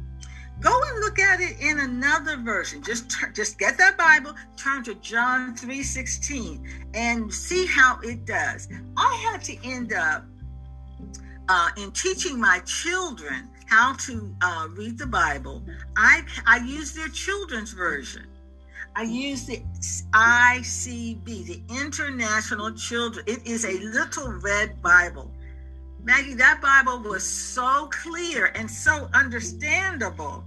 Go 0.61 0.81
and 0.87 1.01
look 1.01 1.18
at 1.18 1.40
it 1.40 1.61
in 1.61 1.81
another 1.81 2.38
version. 2.38 2.83
Just 2.83 3.14
just 3.35 3.59
get 3.59 3.77
that 3.77 3.99
Bible, 3.99 4.35
turn 4.57 4.83
to 4.85 4.94
John 4.94 5.55
3:16 5.55 6.64
and 6.94 7.33
see 7.33 7.66
how 7.66 7.99
it 8.03 8.25
does. 8.25 8.68
I 8.96 9.31
had 9.31 9.44
to 9.44 9.57
end 9.62 9.92
up 9.92 10.25
uh, 11.49 11.68
in 11.77 11.90
teaching 11.92 12.40
my 12.40 12.61
children 12.61 13.51
how 13.66 13.94
to 13.94 14.35
uh, 14.42 14.68
read 14.72 14.98
the 14.98 15.07
Bible, 15.07 15.62
I, 15.96 16.22
I 16.46 16.59
use 16.59 16.92
their 16.92 17.09
children's 17.09 17.72
version. 17.72 18.26
I 18.94 19.02
use 19.02 19.44
the 19.44 19.62
ICB, 20.12 21.24
the 21.24 21.61
International 21.68 22.72
Children. 22.72 23.26
It 23.29 23.46
is 23.46 23.64
a 23.64 23.79
little 23.81 24.33
red 24.40 24.81
Bible. 24.81 25.31
Maggie, 26.02 26.35
that 26.35 26.62
Bible 26.62 27.00
was 27.00 27.24
so 27.24 27.88
clear 27.90 28.52
and 28.55 28.70
so 28.70 29.11
understandable 29.12 30.44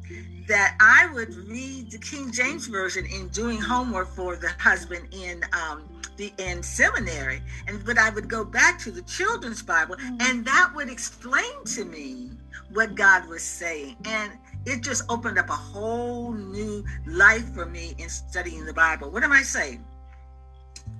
that 0.47 0.77
I 0.79 1.13
would 1.13 1.35
read 1.47 1.91
the 1.91 1.97
King 1.97 2.31
James 2.31 2.67
Version 2.67 3.05
in 3.05 3.27
doing 3.27 3.61
homework 3.61 4.07
for 4.07 4.37
the 4.37 4.49
husband 4.57 5.09
in 5.11 5.43
um, 5.53 5.98
the 6.19 6.33
in 6.37 6.61
seminary, 6.61 7.41
and 7.67 7.83
but 7.85 7.97
I 7.97 8.09
would 8.09 8.27
go 8.27 8.43
back 8.43 8.77
to 8.79 8.91
the 8.91 9.01
children's 9.03 9.63
Bible, 9.63 9.95
mm-hmm. 9.95 10.17
and 10.19 10.45
that 10.45 10.71
would 10.75 10.89
explain 10.89 11.63
to 11.67 11.85
me 11.85 12.29
what 12.73 12.93
God 12.93 13.27
was 13.27 13.41
saying. 13.41 13.95
And 14.05 14.33
it 14.65 14.83
just 14.83 15.03
opened 15.09 15.39
up 15.39 15.49
a 15.49 15.53
whole 15.53 16.33
new 16.33 16.83
life 17.07 17.53
for 17.53 17.65
me 17.65 17.95
in 17.97 18.09
studying 18.09 18.65
the 18.65 18.73
Bible. 18.73 19.09
What 19.09 19.23
am 19.23 19.31
I 19.31 19.41
saying? 19.41 19.83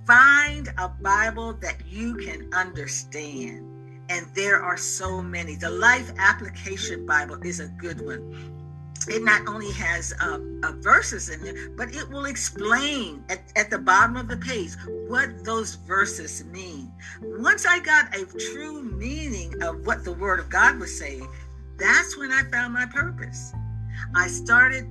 Find 0.08 0.70
a 0.78 0.88
Bible 0.88 1.54
that 1.62 1.76
you 1.86 2.16
can 2.16 2.50
understand. 2.54 3.68
And 4.10 4.26
there 4.34 4.64
are 4.64 4.78
so 4.78 5.22
many. 5.22 5.56
The 5.56 5.70
Life 5.70 6.12
Application 6.18 7.06
Bible 7.06 7.40
is 7.44 7.60
a 7.60 7.68
good 7.68 8.02
one 8.02 8.59
it 9.08 9.24
not 9.24 9.48
only 9.48 9.72
has 9.72 10.14
uh, 10.22 10.40
uh, 10.64 10.72
verses 10.80 11.30
in 11.30 11.42
there, 11.42 11.70
but 11.70 11.94
it 11.96 12.10
will 12.10 12.26
explain 12.26 13.24
at, 13.30 13.40
at 13.56 13.70
the 13.70 13.78
bottom 13.78 14.18
of 14.18 14.28
the 14.28 14.38
page 14.38 14.72
what 15.08 15.44
those 15.46 15.76
verses 15.76 16.44
mean. 16.46 16.92
Once 17.22 17.66
I 17.66 17.80
got 17.80 18.16
a 18.16 18.26
true 18.26 18.84
meaning 18.84 19.54
of 19.64 19.86
what 19.86 20.04
the 20.04 20.12
Word 20.12 20.40
of 20.40 20.50
God 20.50 20.80
was 20.80 20.98
saying, 20.98 21.28
that's 21.78 22.18
when 22.18 22.32
I 22.32 22.44
found 22.52 22.74
my 22.74 22.86
purpose. 22.86 23.54
I 24.16 24.28
started 24.28 24.88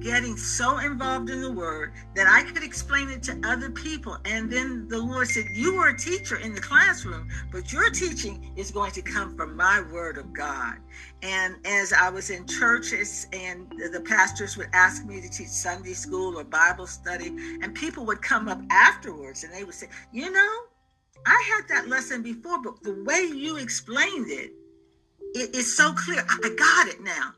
getting 0.00 0.36
so 0.36 0.78
involved 0.78 1.30
in 1.30 1.40
the 1.40 1.50
word 1.50 1.92
that 2.14 2.26
I 2.26 2.42
could 2.50 2.62
explain 2.62 3.08
it 3.10 3.22
to 3.24 3.40
other 3.44 3.70
people. 3.70 4.16
And 4.24 4.50
then 4.50 4.88
the 4.88 4.98
Lord 4.98 5.28
said, 5.28 5.46
You 5.52 5.76
were 5.76 5.88
a 5.88 5.98
teacher 5.98 6.36
in 6.36 6.54
the 6.54 6.60
classroom, 6.60 7.28
but 7.50 7.72
your 7.72 7.90
teaching 7.90 8.52
is 8.56 8.70
going 8.70 8.92
to 8.92 9.02
come 9.02 9.36
from 9.36 9.56
my 9.56 9.82
word 9.92 10.18
of 10.18 10.32
God. 10.32 10.76
And 11.22 11.56
as 11.64 11.92
I 11.92 12.10
was 12.10 12.30
in 12.30 12.46
churches 12.46 13.26
and 13.32 13.70
the 13.70 14.00
pastors 14.00 14.56
would 14.56 14.68
ask 14.72 15.04
me 15.04 15.20
to 15.20 15.28
teach 15.28 15.48
Sunday 15.48 15.94
school 15.94 16.38
or 16.38 16.44
Bible 16.44 16.86
study, 16.86 17.28
and 17.62 17.74
people 17.74 18.04
would 18.06 18.22
come 18.22 18.48
up 18.48 18.60
afterwards 18.70 19.44
and 19.44 19.52
they 19.52 19.64
would 19.64 19.74
say, 19.74 19.88
You 20.12 20.30
know, 20.30 20.52
I 21.26 21.52
had 21.54 21.68
that 21.68 21.88
lesson 21.88 22.22
before, 22.22 22.62
but 22.62 22.82
the 22.82 23.02
way 23.04 23.22
you 23.22 23.56
explained 23.56 24.30
it, 24.30 24.52
it 25.34 25.54
is 25.54 25.76
so 25.76 25.92
clear. 25.94 26.24
I 26.28 26.54
got 26.56 26.88
it 26.88 27.00
now. 27.00 27.32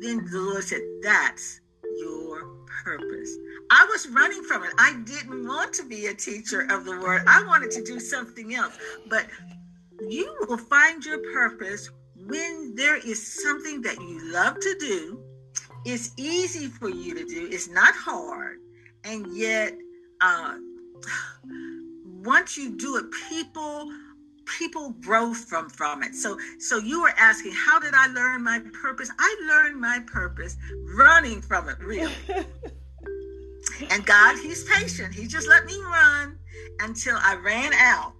Then 0.00 0.26
the 0.30 0.40
Lord 0.40 0.64
said, 0.64 0.80
That's 1.02 1.59
your 2.00 2.48
purpose. 2.84 3.36
I 3.70 3.86
was 3.90 4.08
running 4.08 4.42
from 4.44 4.64
it. 4.64 4.72
I 4.78 4.94
didn't 5.04 5.46
want 5.46 5.72
to 5.74 5.84
be 5.84 6.06
a 6.06 6.14
teacher 6.14 6.66
of 6.70 6.84
the 6.84 6.98
word. 6.98 7.22
I 7.26 7.44
wanted 7.46 7.70
to 7.72 7.84
do 7.84 8.00
something 8.00 8.54
else. 8.54 8.76
But 9.08 9.26
you 10.08 10.34
will 10.48 10.58
find 10.58 11.04
your 11.04 11.18
purpose 11.32 11.90
when 12.16 12.74
there 12.74 12.96
is 12.96 13.42
something 13.42 13.82
that 13.82 14.00
you 14.00 14.32
love 14.32 14.58
to 14.60 14.76
do. 14.80 15.20
It's 15.84 16.12
easy 16.16 16.66
for 16.66 16.88
you 16.88 17.14
to 17.14 17.24
do. 17.24 17.48
It's 17.50 17.68
not 17.68 17.94
hard. 17.94 18.58
And 19.04 19.36
yet, 19.36 19.76
uh, 20.20 20.56
once 22.04 22.56
you 22.56 22.76
do 22.76 22.96
it, 22.96 23.06
people 23.28 23.90
people 24.58 24.90
grow 25.00 25.34
from 25.34 25.68
from 25.68 26.02
it. 26.02 26.14
So 26.14 26.38
so 26.58 26.78
you 26.78 27.02
were 27.02 27.12
asking 27.16 27.52
how 27.52 27.78
did 27.78 27.94
i 27.94 28.06
learn 28.08 28.42
my 28.42 28.60
purpose? 28.82 29.10
I 29.18 29.36
learned 29.48 29.80
my 29.80 30.00
purpose 30.06 30.56
running 30.96 31.40
from 31.40 31.68
it 31.68 31.78
really. 31.80 32.12
And 33.90 34.04
god 34.04 34.36
he's 34.38 34.64
patient. 34.64 35.14
He 35.14 35.26
just 35.26 35.48
let 35.48 35.64
me 35.64 35.76
run 35.82 36.38
until 36.80 37.16
i 37.18 37.34
ran 37.36 37.72
out. 37.74 38.12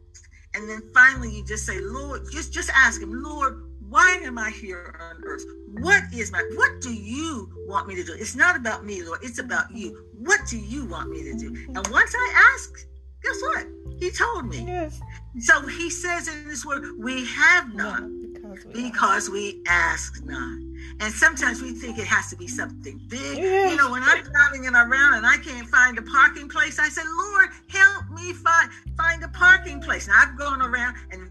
And 0.54 0.68
then 0.68 0.82
finally 0.94 1.34
you 1.34 1.44
just 1.44 1.66
say 1.66 1.78
lord 1.80 2.22
just 2.30 2.52
just 2.52 2.70
ask 2.74 3.00
him 3.00 3.22
lord 3.22 3.66
why 3.88 4.20
am 4.22 4.38
i 4.38 4.50
here 4.50 4.94
on 5.00 5.22
earth? 5.24 5.44
What 5.80 6.02
is 6.14 6.32
my 6.32 6.42
what 6.54 6.80
do 6.80 6.92
you 6.92 7.50
want 7.66 7.88
me 7.88 7.94
to 7.96 8.04
do? 8.04 8.14
It's 8.14 8.36
not 8.36 8.56
about 8.56 8.84
me 8.84 9.02
lord. 9.02 9.20
It's 9.22 9.38
about 9.38 9.70
you. 9.70 10.06
What 10.18 10.40
do 10.48 10.58
you 10.58 10.86
want 10.86 11.10
me 11.10 11.22
to 11.24 11.34
do? 11.34 11.50
Mm-hmm. 11.50 11.76
And 11.76 11.86
once 11.88 12.14
i 12.16 12.54
ask 12.54 12.86
guess 13.22 13.40
what 13.42 13.66
he 14.00 14.10
told 14.10 14.46
me 14.46 14.64
yes 14.66 15.00
so 15.38 15.64
he 15.66 15.90
says 15.90 16.26
in 16.26 16.48
this 16.48 16.66
word, 16.66 16.84
we 16.98 17.24
have 17.26 17.72
not 17.74 18.02
because, 18.32 18.64
we, 18.66 18.72
because 18.72 19.30
we, 19.30 19.62
ask 19.68 20.24
not. 20.24 20.58
And 20.98 21.12
sometimes 21.14 21.62
we 21.62 21.70
think 21.70 21.98
it 21.98 22.06
has 22.06 22.30
to 22.30 22.36
be 22.36 22.48
something 22.48 23.00
big. 23.06 23.38
You 23.38 23.76
know, 23.76 23.92
when 23.92 24.02
I'm 24.02 24.24
driving 24.24 24.66
and 24.66 24.74
around 24.74 25.14
and 25.14 25.26
I 25.26 25.36
can't 25.36 25.68
find 25.68 25.96
a 25.98 26.02
parking 26.02 26.48
place, 26.48 26.78
I 26.78 26.88
say, 26.88 27.02
Lord, 27.06 27.50
help 27.68 28.10
me 28.10 28.32
find 28.32 28.70
find 28.96 29.22
a 29.22 29.28
parking 29.28 29.80
place. 29.80 30.08
And 30.08 30.16
I've 30.16 30.36
gone 30.36 30.60
around 30.60 30.96
and 31.12 31.30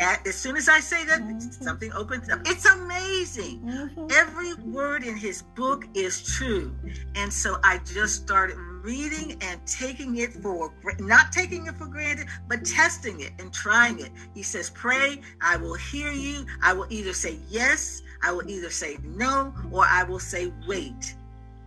as 0.00 0.34
soon 0.34 0.56
as 0.56 0.68
I 0.68 0.80
say 0.80 1.04
that, 1.04 1.20
mm-hmm. 1.20 1.38
something 1.62 1.92
opens 1.92 2.30
up. 2.30 2.40
It's 2.46 2.64
amazing. 2.64 3.60
Mm-hmm. 3.60 4.06
Every 4.12 4.54
word 4.54 5.02
in 5.02 5.14
his 5.14 5.42
book 5.42 5.86
is 5.94 6.22
true. 6.22 6.74
And 7.16 7.30
so 7.30 7.58
I 7.62 7.80
just 7.84 8.22
started 8.22 8.56
reading 8.82 9.36
and 9.42 9.64
taking 9.66 10.16
it 10.16 10.32
for 10.32 10.72
not 10.98 11.32
taking 11.32 11.66
it 11.66 11.76
for 11.76 11.86
granted, 11.86 12.26
but 12.48 12.64
testing 12.64 13.20
it 13.20 13.32
and 13.38 13.52
trying 13.52 14.00
it. 14.00 14.10
He 14.34 14.42
says, 14.42 14.70
Pray, 14.70 15.20
I 15.40 15.56
will 15.56 15.74
hear 15.74 16.12
you. 16.12 16.46
I 16.62 16.72
will 16.72 16.86
either 16.90 17.12
say 17.12 17.38
yes, 17.48 18.02
I 18.22 18.32
will 18.32 18.48
either 18.48 18.70
say 18.70 18.98
no, 19.02 19.54
or 19.70 19.84
I 19.84 20.04
will 20.04 20.18
say 20.18 20.52
wait. 20.66 21.14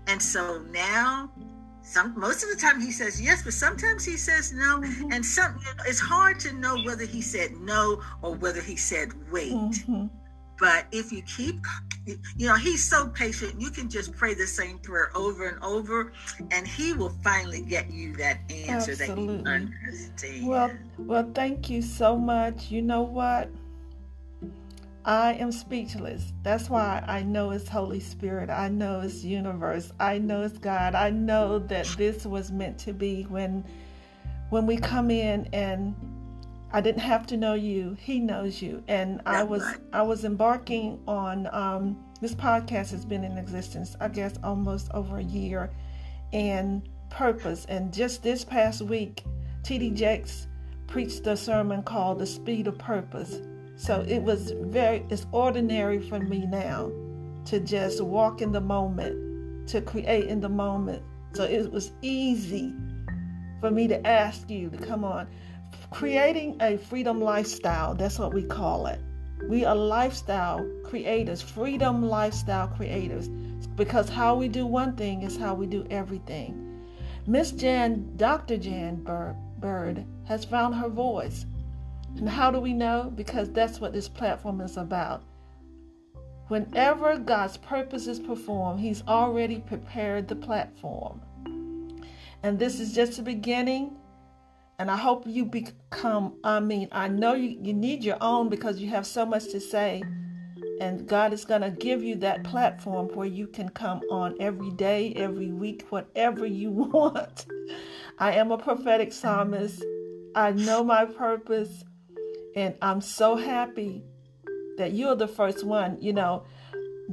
And 0.07 0.21
so 0.21 0.61
now 0.71 1.31
some 1.83 2.17
most 2.17 2.43
of 2.43 2.49
the 2.49 2.55
time 2.55 2.79
he 2.79 2.91
says 2.91 3.21
yes, 3.21 3.43
but 3.43 3.53
sometimes 3.53 4.05
he 4.05 4.17
says 4.17 4.53
no. 4.53 4.79
Mm-hmm. 4.79 5.11
And 5.11 5.25
some 5.25 5.59
it's 5.85 5.99
hard 5.99 6.39
to 6.41 6.53
know 6.53 6.77
whether 6.83 7.05
he 7.05 7.21
said 7.21 7.51
no 7.57 8.01
or 8.21 8.35
whether 8.35 8.61
he 8.61 8.75
said 8.77 9.09
wait. 9.31 9.51
Mm-hmm. 9.51 10.07
But 10.63 10.85
if 10.93 11.11
you 11.11 11.21
keep, 11.23 11.65
you 12.05 12.47
know, 12.47 12.55
he's 12.55 12.81
so 12.81 13.09
patient. 13.09 13.59
You 13.59 13.69
can 13.69 13.89
just 13.89 14.15
pray 14.15 14.33
the 14.33 14.47
same 14.47 14.77
prayer 14.79 15.11
over 15.13 15.49
and 15.49 15.61
over, 15.61 16.13
and 16.51 16.65
he 16.65 16.93
will 16.93 17.13
finally 17.21 17.63
get 17.63 17.91
you 17.91 18.15
that 18.15 18.39
answer 18.49 18.91
Absolutely. 18.91 19.43
that 19.43 19.43
you 19.43 19.51
understand. 19.51 20.47
Well, 20.47 20.71
well, 20.99 21.29
thank 21.35 21.69
you 21.69 21.81
so 21.81 22.15
much. 22.15 22.71
You 22.71 22.81
know 22.81 23.01
what? 23.01 23.49
I 25.03 25.33
am 25.33 25.51
speechless. 25.51 26.31
That's 26.43 26.69
why 26.69 27.03
I 27.09 27.23
know 27.23 27.51
it's 27.51 27.67
Holy 27.67 27.99
Spirit. 27.99 28.49
I 28.49 28.69
know 28.69 29.01
it's 29.01 29.21
universe. 29.21 29.91
I 29.99 30.17
know 30.17 30.43
it's 30.43 30.57
God. 30.57 30.95
I 30.95 31.09
know 31.09 31.59
that 31.59 31.87
this 31.97 32.25
was 32.25 32.53
meant 32.53 32.79
to 32.79 32.93
be 32.93 33.23
when 33.23 33.65
when 34.49 34.65
we 34.65 34.77
come 34.77 35.11
in 35.11 35.49
and 35.51 35.93
I 36.75 36.81
didn't 36.81 37.01
have 37.01 37.27
to 37.27 37.37
know 37.37 37.53
you. 37.53 37.95
He 37.99 38.19
knows 38.19 38.59
you. 38.59 38.83
And 38.87 39.19
That's 39.19 39.27
I 39.27 39.43
was 39.43 39.61
right. 39.61 39.79
I 39.93 40.01
was 40.01 40.25
embarking 40.25 40.99
on 41.07 41.47
um, 41.51 42.03
this 42.19 42.33
podcast 42.33 42.89
has 42.91 43.05
been 43.05 43.23
in 43.23 43.37
existence, 43.37 43.95
I 44.01 44.07
guess, 44.07 44.33
almost 44.43 44.89
over 44.91 45.17
a 45.17 45.23
year, 45.23 45.69
and 46.33 46.89
purpose. 47.11 47.65
And 47.69 47.93
just 47.93 48.23
this 48.23 48.43
past 48.43 48.81
week, 48.81 49.23
T.D. 49.61 49.91
Jakes 49.91 50.47
preached 50.87 51.27
a 51.27 51.37
sermon 51.37 51.83
called 51.83 52.17
"The 52.17 52.25
Speed 52.25 52.65
of 52.65 52.79
Purpose." 52.79 53.39
So 53.75 54.03
it 54.07 54.23
was 54.23 54.51
very 54.51 55.05
it's 55.11 55.27
ordinary 55.31 55.99
for 55.99 56.19
me 56.19 56.47
now 56.47 56.91
to 57.45 57.59
just 57.59 58.01
walk 58.03 58.41
in 58.41 58.51
the 58.51 58.61
moment, 58.61 59.67
to 59.69 59.79
create 59.79 60.25
in 60.25 60.39
the 60.39 60.49
moment. 60.49 61.03
So 61.33 61.43
it 61.43 61.71
was 61.71 61.91
easy 62.01 62.73
for 63.59 63.69
me 63.69 63.87
to 63.87 64.05
ask 64.07 64.49
you 64.49 64.69
to 64.71 64.77
come 64.77 65.03
on 65.05 65.27
creating 65.91 66.57
a 66.61 66.77
freedom 66.77 67.21
lifestyle. 67.21 67.93
That's 67.95 68.19
what 68.19 68.33
we 68.33 68.43
call 68.43 68.87
it. 68.87 68.99
We 69.49 69.65
are 69.65 69.75
lifestyle 69.75 70.65
creators, 70.85 71.41
freedom 71.41 72.07
lifestyle 72.07 72.67
creators, 72.67 73.27
because 73.75 74.07
how 74.09 74.35
we 74.35 74.47
do 74.47 74.65
one 74.65 74.95
thing 74.95 75.23
is 75.23 75.37
how 75.37 75.53
we 75.53 75.65
do 75.65 75.85
everything. 75.89 76.87
Miss 77.25 77.51
Jan, 77.51 78.13
Dr. 78.15 78.57
Jan 78.57 79.03
Bird, 79.59 80.05
has 80.25 80.45
found 80.45 80.75
her 80.75 80.89
voice. 80.89 81.45
And 82.17 82.29
how 82.29 82.51
do 82.51 82.59
we 82.59 82.73
know? 82.73 83.11
Because 83.15 83.49
that's 83.51 83.81
what 83.81 83.93
this 83.93 84.07
platform 84.07 84.61
is 84.61 84.77
about. 84.77 85.23
Whenever 86.47 87.17
God's 87.17 87.57
purpose 87.57 88.07
is 88.07 88.19
performed, 88.19 88.79
He's 88.79 89.03
already 89.07 89.59
prepared 89.59 90.27
the 90.27 90.35
platform. 90.35 91.21
And 92.43 92.59
this 92.59 92.79
is 92.79 92.93
just 92.93 93.17
the 93.17 93.23
beginning 93.23 93.97
and 94.79 94.89
I 94.89 94.97
hope 94.97 95.23
you 95.27 95.45
become, 95.45 96.33
I 96.43 96.59
mean, 96.59 96.87
I 96.91 97.07
know 97.07 97.33
you, 97.33 97.57
you 97.61 97.73
need 97.73 98.03
your 98.03 98.17
own 98.21 98.49
because 98.49 98.79
you 98.79 98.89
have 98.89 99.05
so 99.05 99.25
much 99.25 99.45
to 99.51 99.59
say. 99.59 100.03
And 100.81 101.07
God 101.07 101.31
is 101.31 101.45
going 101.45 101.61
to 101.61 101.69
give 101.69 102.03
you 102.03 102.15
that 102.17 102.43
platform 102.43 103.07
where 103.13 103.27
you 103.27 103.47
can 103.47 103.69
come 103.69 104.01
on 104.09 104.35
every 104.39 104.71
day, 104.71 105.13
every 105.15 105.51
week, 105.51 105.85
whatever 105.89 106.45
you 106.45 106.71
want. 106.71 107.45
I 108.17 108.33
am 108.33 108.51
a 108.51 108.57
prophetic 108.57 109.13
psalmist. 109.13 109.83
I 110.35 110.51
know 110.51 110.83
my 110.83 111.05
purpose. 111.05 111.83
And 112.55 112.75
I'm 112.81 113.01
so 113.01 113.35
happy 113.35 114.03
that 114.77 114.93
you're 114.93 115.15
the 115.15 115.27
first 115.27 115.63
one, 115.63 115.97
you 116.01 116.13
know, 116.13 116.43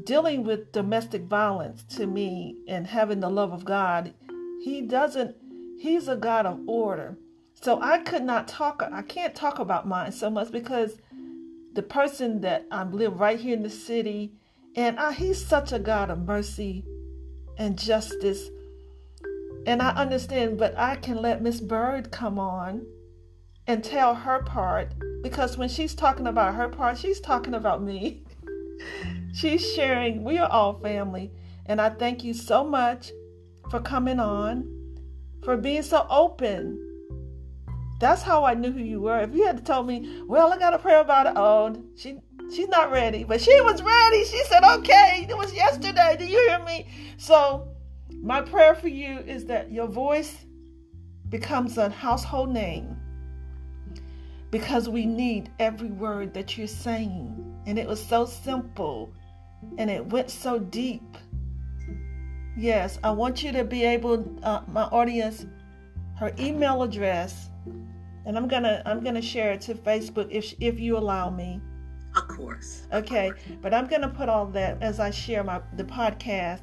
dealing 0.04 0.44
with 0.44 0.72
domestic 0.72 1.22
violence 1.24 1.82
to 1.96 2.06
me 2.06 2.56
and 2.66 2.86
having 2.86 3.20
the 3.20 3.30
love 3.30 3.52
of 3.52 3.64
God. 3.64 4.14
He 4.62 4.82
doesn't, 4.82 5.36
He's 5.78 6.08
a 6.08 6.16
God 6.16 6.46
of 6.46 6.60
order. 6.66 7.16
So 7.60 7.78
I 7.82 7.98
could 7.98 8.22
not 8.22 8.48
talk, 8.48 8.82
I 8.90 9.02
can't 9.02 9.34
talk 9.34 9.58
about 9.58 9.86
mine 9.86 10.12
so 10.12 10.30
much 10.30 10.50
because 10.50 10.96
the 11.74 11.82
person 11.82 12.40
that 12.40 12.66
I 12.70 12.84
live 12.84 13.20
right 13.20 13.38
here 13.38 13.54
in 13.54 13.62
the 13.62 13.70
city, 13.70 14.32
and 14.76 14.98
I, 14.98 15.12
he's 15.12 15.44
such 15.44 15.72
a 15.72 15.78
God 15.78 16.10
of 16.10 16.20
mercy 16.20 16.84
and 17.58 17.78
justice. 17.78 18.48
And 19.66 19.82
I 19.82 19.90
understand, 19.90 20.56
but 20.56 20.76
I 20.78 20.96
can 20.96 21.20
let 21.20 21.42
Miss 21.42 21.60
Bird 21.60 22.10
come 22.10 22.38
on 22.38 22.86
and 23.66 23.84
tell 23.84 24.14
her 24.14 24.42
part 24.42 24.94
because 25.22 25.58
when 25.58 25.68
she's 25.68 25.94
talking 25.94 26.26
about 26.26 26.54
her 26.54 26.68
part, 26.68 26.96
she's 26.96 27.20
talking 27.20 27.52
about 27.52 27.82
me. 27.82 28.24
she's 29.34 29.74
sharing, 29.74 30.24
we 30.24 30.38
are 30.38 30.50
all 30.50 30.80
family. 30.80 31.30
And 31.66 31.78
I 31.78 31.90
thank 31.90 32.24
you 32.24 32.32
so 32.32 32.64
much 32.64 33.10
for 33.70 33.80
coming 33.80 34.18
on, 34.18 34.96
for 35.44 35.58
being 35.58 35.82
so 35.82 36.06
open 36.08 36.89
that's 38.00 38.22
how 38.22 38.44
I 38.44 38.54
knew 38.54 38.72
who 38.72 38.80
you 38.80 39.00
were. 39.00 39.20
If 39.20 39.34
you 39.34 39.46
had 39.46 39.58
to 39.58 39.62
tell 39.62 39.84
me, 39.84 40.22
well, 40.26 40.52
I 40.52 40.58
got 40.58 40.70
to 40.70 40.78
pray 40.78 40.98
about 40.98 41.26
it. 41.26 41.34
Oh, 41.36 41.84
she 41.96 42.18
she's 42.52 42.68
not 42.68 42.90
ready, 42.90 43.24
but 43.24 43.40
she 43.40 43.60
was 43.60 43.82
ready. 43.82 44.24
She 44.24 44.42
said, 44.44 44.64
okay, 44.78 45.26
it 45.28 45.36
was 45.36 45.54
yesterday. 45.54 46.16
Do 46.18 46.24
you 46.24 46.38
hear 46.48 46.64
me? 46.64 46.88
So 47.18 47.68
my 48.10 48.40
prayer 48.40 48.74
for 48.74 48.88
you 48.88 49.18
is 49.18 49.44
that 49.44 49.70
your 49.70 49.86
voice 49.86 50.46
becomes 51.28 51.76
a 51.76 51.90
household 51.90 52.50
name 52.50 52.96
because 54.50 54.88
we 54.88 55.04
need 55.04 55.50
every 55.58 55.90
word 55.90 56.32
that 56.34 56.56
you're 56.56 56.66
saying. 56.66 57.62
And 57.66 57.78
it 57.78 57.86
was 57.86 58.02
so 58.02 58.24
simple 58.24 59.12
and 59.76 59.90
it 59.90 60.06
went 60.06 60.30
so 60.30 60.58
deep. 60.58 61.18
Yes, 62.56 62.98
I 63.04 63.10
want 63.10 63.42
you 63.42 63.52
to 63.52 63.62
be 63.62 63.84
able, 63.84 64.38
uh, 64.42 64.62
my 64.66 64.84
audience, 64.84 65.46
her 66.16 66.32
email 66.38 66.82
address 66.82 67.49
and 68.26 68.36
I'm 68.36 68.48
gonna 68.48 68.82
I'm 68.86 69.02
gonna 69.02 69.22
share 69.22 69.52
it 69.52 69.60
to 69.62 69.74
Facebook 69.74 70.28
if 70.30 70.54
if 70.60 70.78
you 70.78 70.96
allow 70.96 71.30
me. 71.30 71.60
Of 72.16 72.28
course. 72.28 72.86
Okay, 72.92 73.32
but 73.62 73.72
I'm 73.72 73.86
gonna 73.86 74.08
put 74.08 74.28
all 74.28 74.46
that 74.46 74.82
as 74.82 75.00
I 75.00 75.10
share 75.10 75.44
my 75.44 75.60
the 75.76 75.84
podcast. 75.84 76.62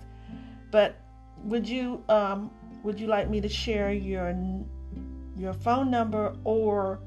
But 0.72 0.96
would 1.44 1.68
you 1.68 2.04
um 2.10 2.52
would 2.84 3.00
you 3.00 3.08
like 3.08 3.30
me 3.30 3.42
to 3.42 3.50
share 3.50 3.92
your 3.92 4.36
your 5.36 5.54
phone 5.54 5.90
number 5.90 6.36
or 6.44 7.00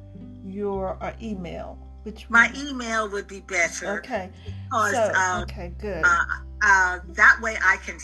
your 0.44 1.02
uh, 1.02 1.12
email? 1.22 1.78
Which 2.02 2.30
my 2.30 2.50
email 2.56 3.10
would 3.10 3.26
be 3.26 3.40
better. 3.40 3.98
Okay. 3.98 4.30
Because, 4.64 4.92
so, 4.92 5.12
uh, 5.14 5.40
okay, 5.42 5.74
good. 5.78 6.02
Uh, 6.04 6.24
uh, 6.62 6.98
that 7.08 7.38
way 7.42 7.56
I 7.62 7.76
can, 7.76 7.98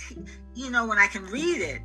you 0.54 0.70
know, 0.70 0.86
when 0.86 0.98
I 0.98 1.06
can 1.06 1.24
read 1.26 1.62
it, 1.62 1.80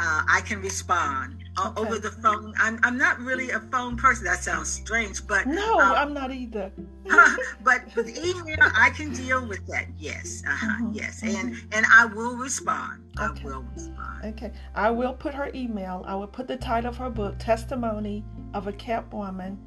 uh, 0.00 0.22
I 0.28 0.40
can 0.42 0.60
respond 0.60 1.44
uh, 1.56 1.72
okay. 1.76 1.80
over 1.80 1.98
the 1.98 2.10
phone. 2.10 2.54
I'm, 2.58 2.78
I'm 2.82 2.98
not 2.98 3.18
really 3.20 3.50
a 3.50 3.60
phone 3.60 3.96
person. 3.96 4.24
That 4.24 4.42
sounds 4.42 4.68
strange, 4.68 5.26
but 5.26 5.46
no, 5.46 5.80
um, 5.80 5.92
I'm 5.92 6.14
not 6.14 6.32
either. 6.32 6.70
but 7.62 7.82
with 7.94 8.08
email, 8.18 8.56
I 8.60 8.90
can 8.90 9.12
deal 9.12 9.46
with 9.46 9.66
that. 9.68 9.86
Yes, 9.98 10.42
uh-huh, 10.46 10.66
mm-hmm. 10.66 10.92
yes, 10.92 11.22
mm-hmm. 11.22 11.48
and 11.48 11.56
and 11.72 11.86
I 11.92 12.06
will 12.06 12.36
respond. 12.36 13.02
Okay. 13.20 13.42
I 13.42 13.46
will 13.46 13.64
respond. 13.74 14.24
Okay, 14.24 14.52
I 14.74 14.90
will 14.90 15.12
put 15.14 15.34
her 15.34 15.50
email. 15.54 16.04
I 16.06 16.14
will 16.14 16.26
put 16.26 16.48
the 16.48 16.56
title 16.56 16.90
of 16.90 16.96
her 16.96 17.10
book, 17.10 17.38
"Testimony 17.38 18.24
of 18.54 18.66
a 18.66 18.72
Kept 18.72 19.12
Woman," 19.12 19.58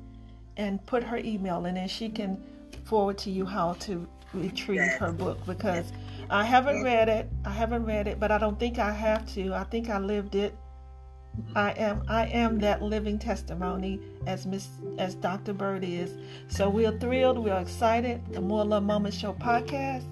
and 0.58 0.86
put 0.86 1.04
her 1.04 1.18
email, 1.18 1.66
and 1.66 1.78
then 1.78 1.88
she 1.88 2.10
can 2.10 2.42
forward 2.84 3.18
to 3.20 3.32
you 3.32 3.46
how 3.46 3.74
to 3.74 4.08
retrieve 4.34 4.78
yes. 4.78 5.00
her 5.00 5.12
book 5.12 5.46
because. 5.46 5.92
Yes. 5.92 6.02
I 6.30 6.44
haven't 6.44 6.78
mm-hmm. 6.78 6.86
read 6.86 7.10
it. 7.10 7.30
I 7.46 7.52
haven't 7.52 7.86
read 7.86 8.08
it, 8.08 8.20
but 8.20 8.32
I 8.32 8.38
don't 8.38 8.60
think 8.60 8.80
I 8.80 8.92
have 8.92 9.26
to. 9.34 9.54
I 9.54 9.64
think 9.64 9.90
I 9.90 10.00
lived 10.00 10.36
it 10.36 10.56
I 11.56 11.72
am 11.72 12.04
I 12.08 12.26
am 12.28 12.60
that 12.60 12.82
living 12.82 13.20
testimony 13.20 14.00
as 14.26 14.46
Miss 14.46 14.70
as 14.98 15.16
Dr. 15.16 15.54
Bird 15.54 15.84
is. 15.84 16.16
So 16.48 16.70
we're 16.70 16.98
thrilled, 16.98 17.38
we're 17.38 17.60
excited. 17.60 18.22
The 18.34 18.42
More 18.42 18.66
Love 18.66 18.84
Moment 18.84 19.14
Show 19.14 19.34
podcast 19.34 20.06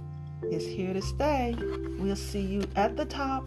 is 0.43 0.65
here 0.65 0.93
to 0.93 1.01
stay. 1.01 1.55
We'll 1.99 2.15
see 2.15 2.41
you 2.41 2.63
at 2.75 2.95
the 2.95 3.05
top. 3.05 3.45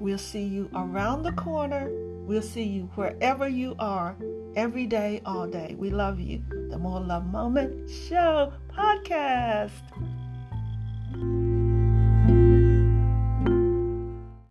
We'll 0.00 0.18
see 0.18 0.44
you 0.44 0.70
around 0.74 1.24
the 1.24 1.32
corner. 1.32 1.90
We'll 2.24 2.42
see 2.42 2.64
you 2.64 2.90
wherever 2.94 3.48
you 3.48 3.74
are, 3.78 4.14
every 4.54 4.86
day, 4.86 5.22
all 5.24 5.46
day. 5.46 5.74
We 5.78 5.90
love 5.90 6.20
you. 6.20 6.42
The 6.70 6.78
More 6.78 7.00
Love 7.00 7.26
Moment 7.26 7.90
Show 7.90 8.52
podcast. 8.70 9.72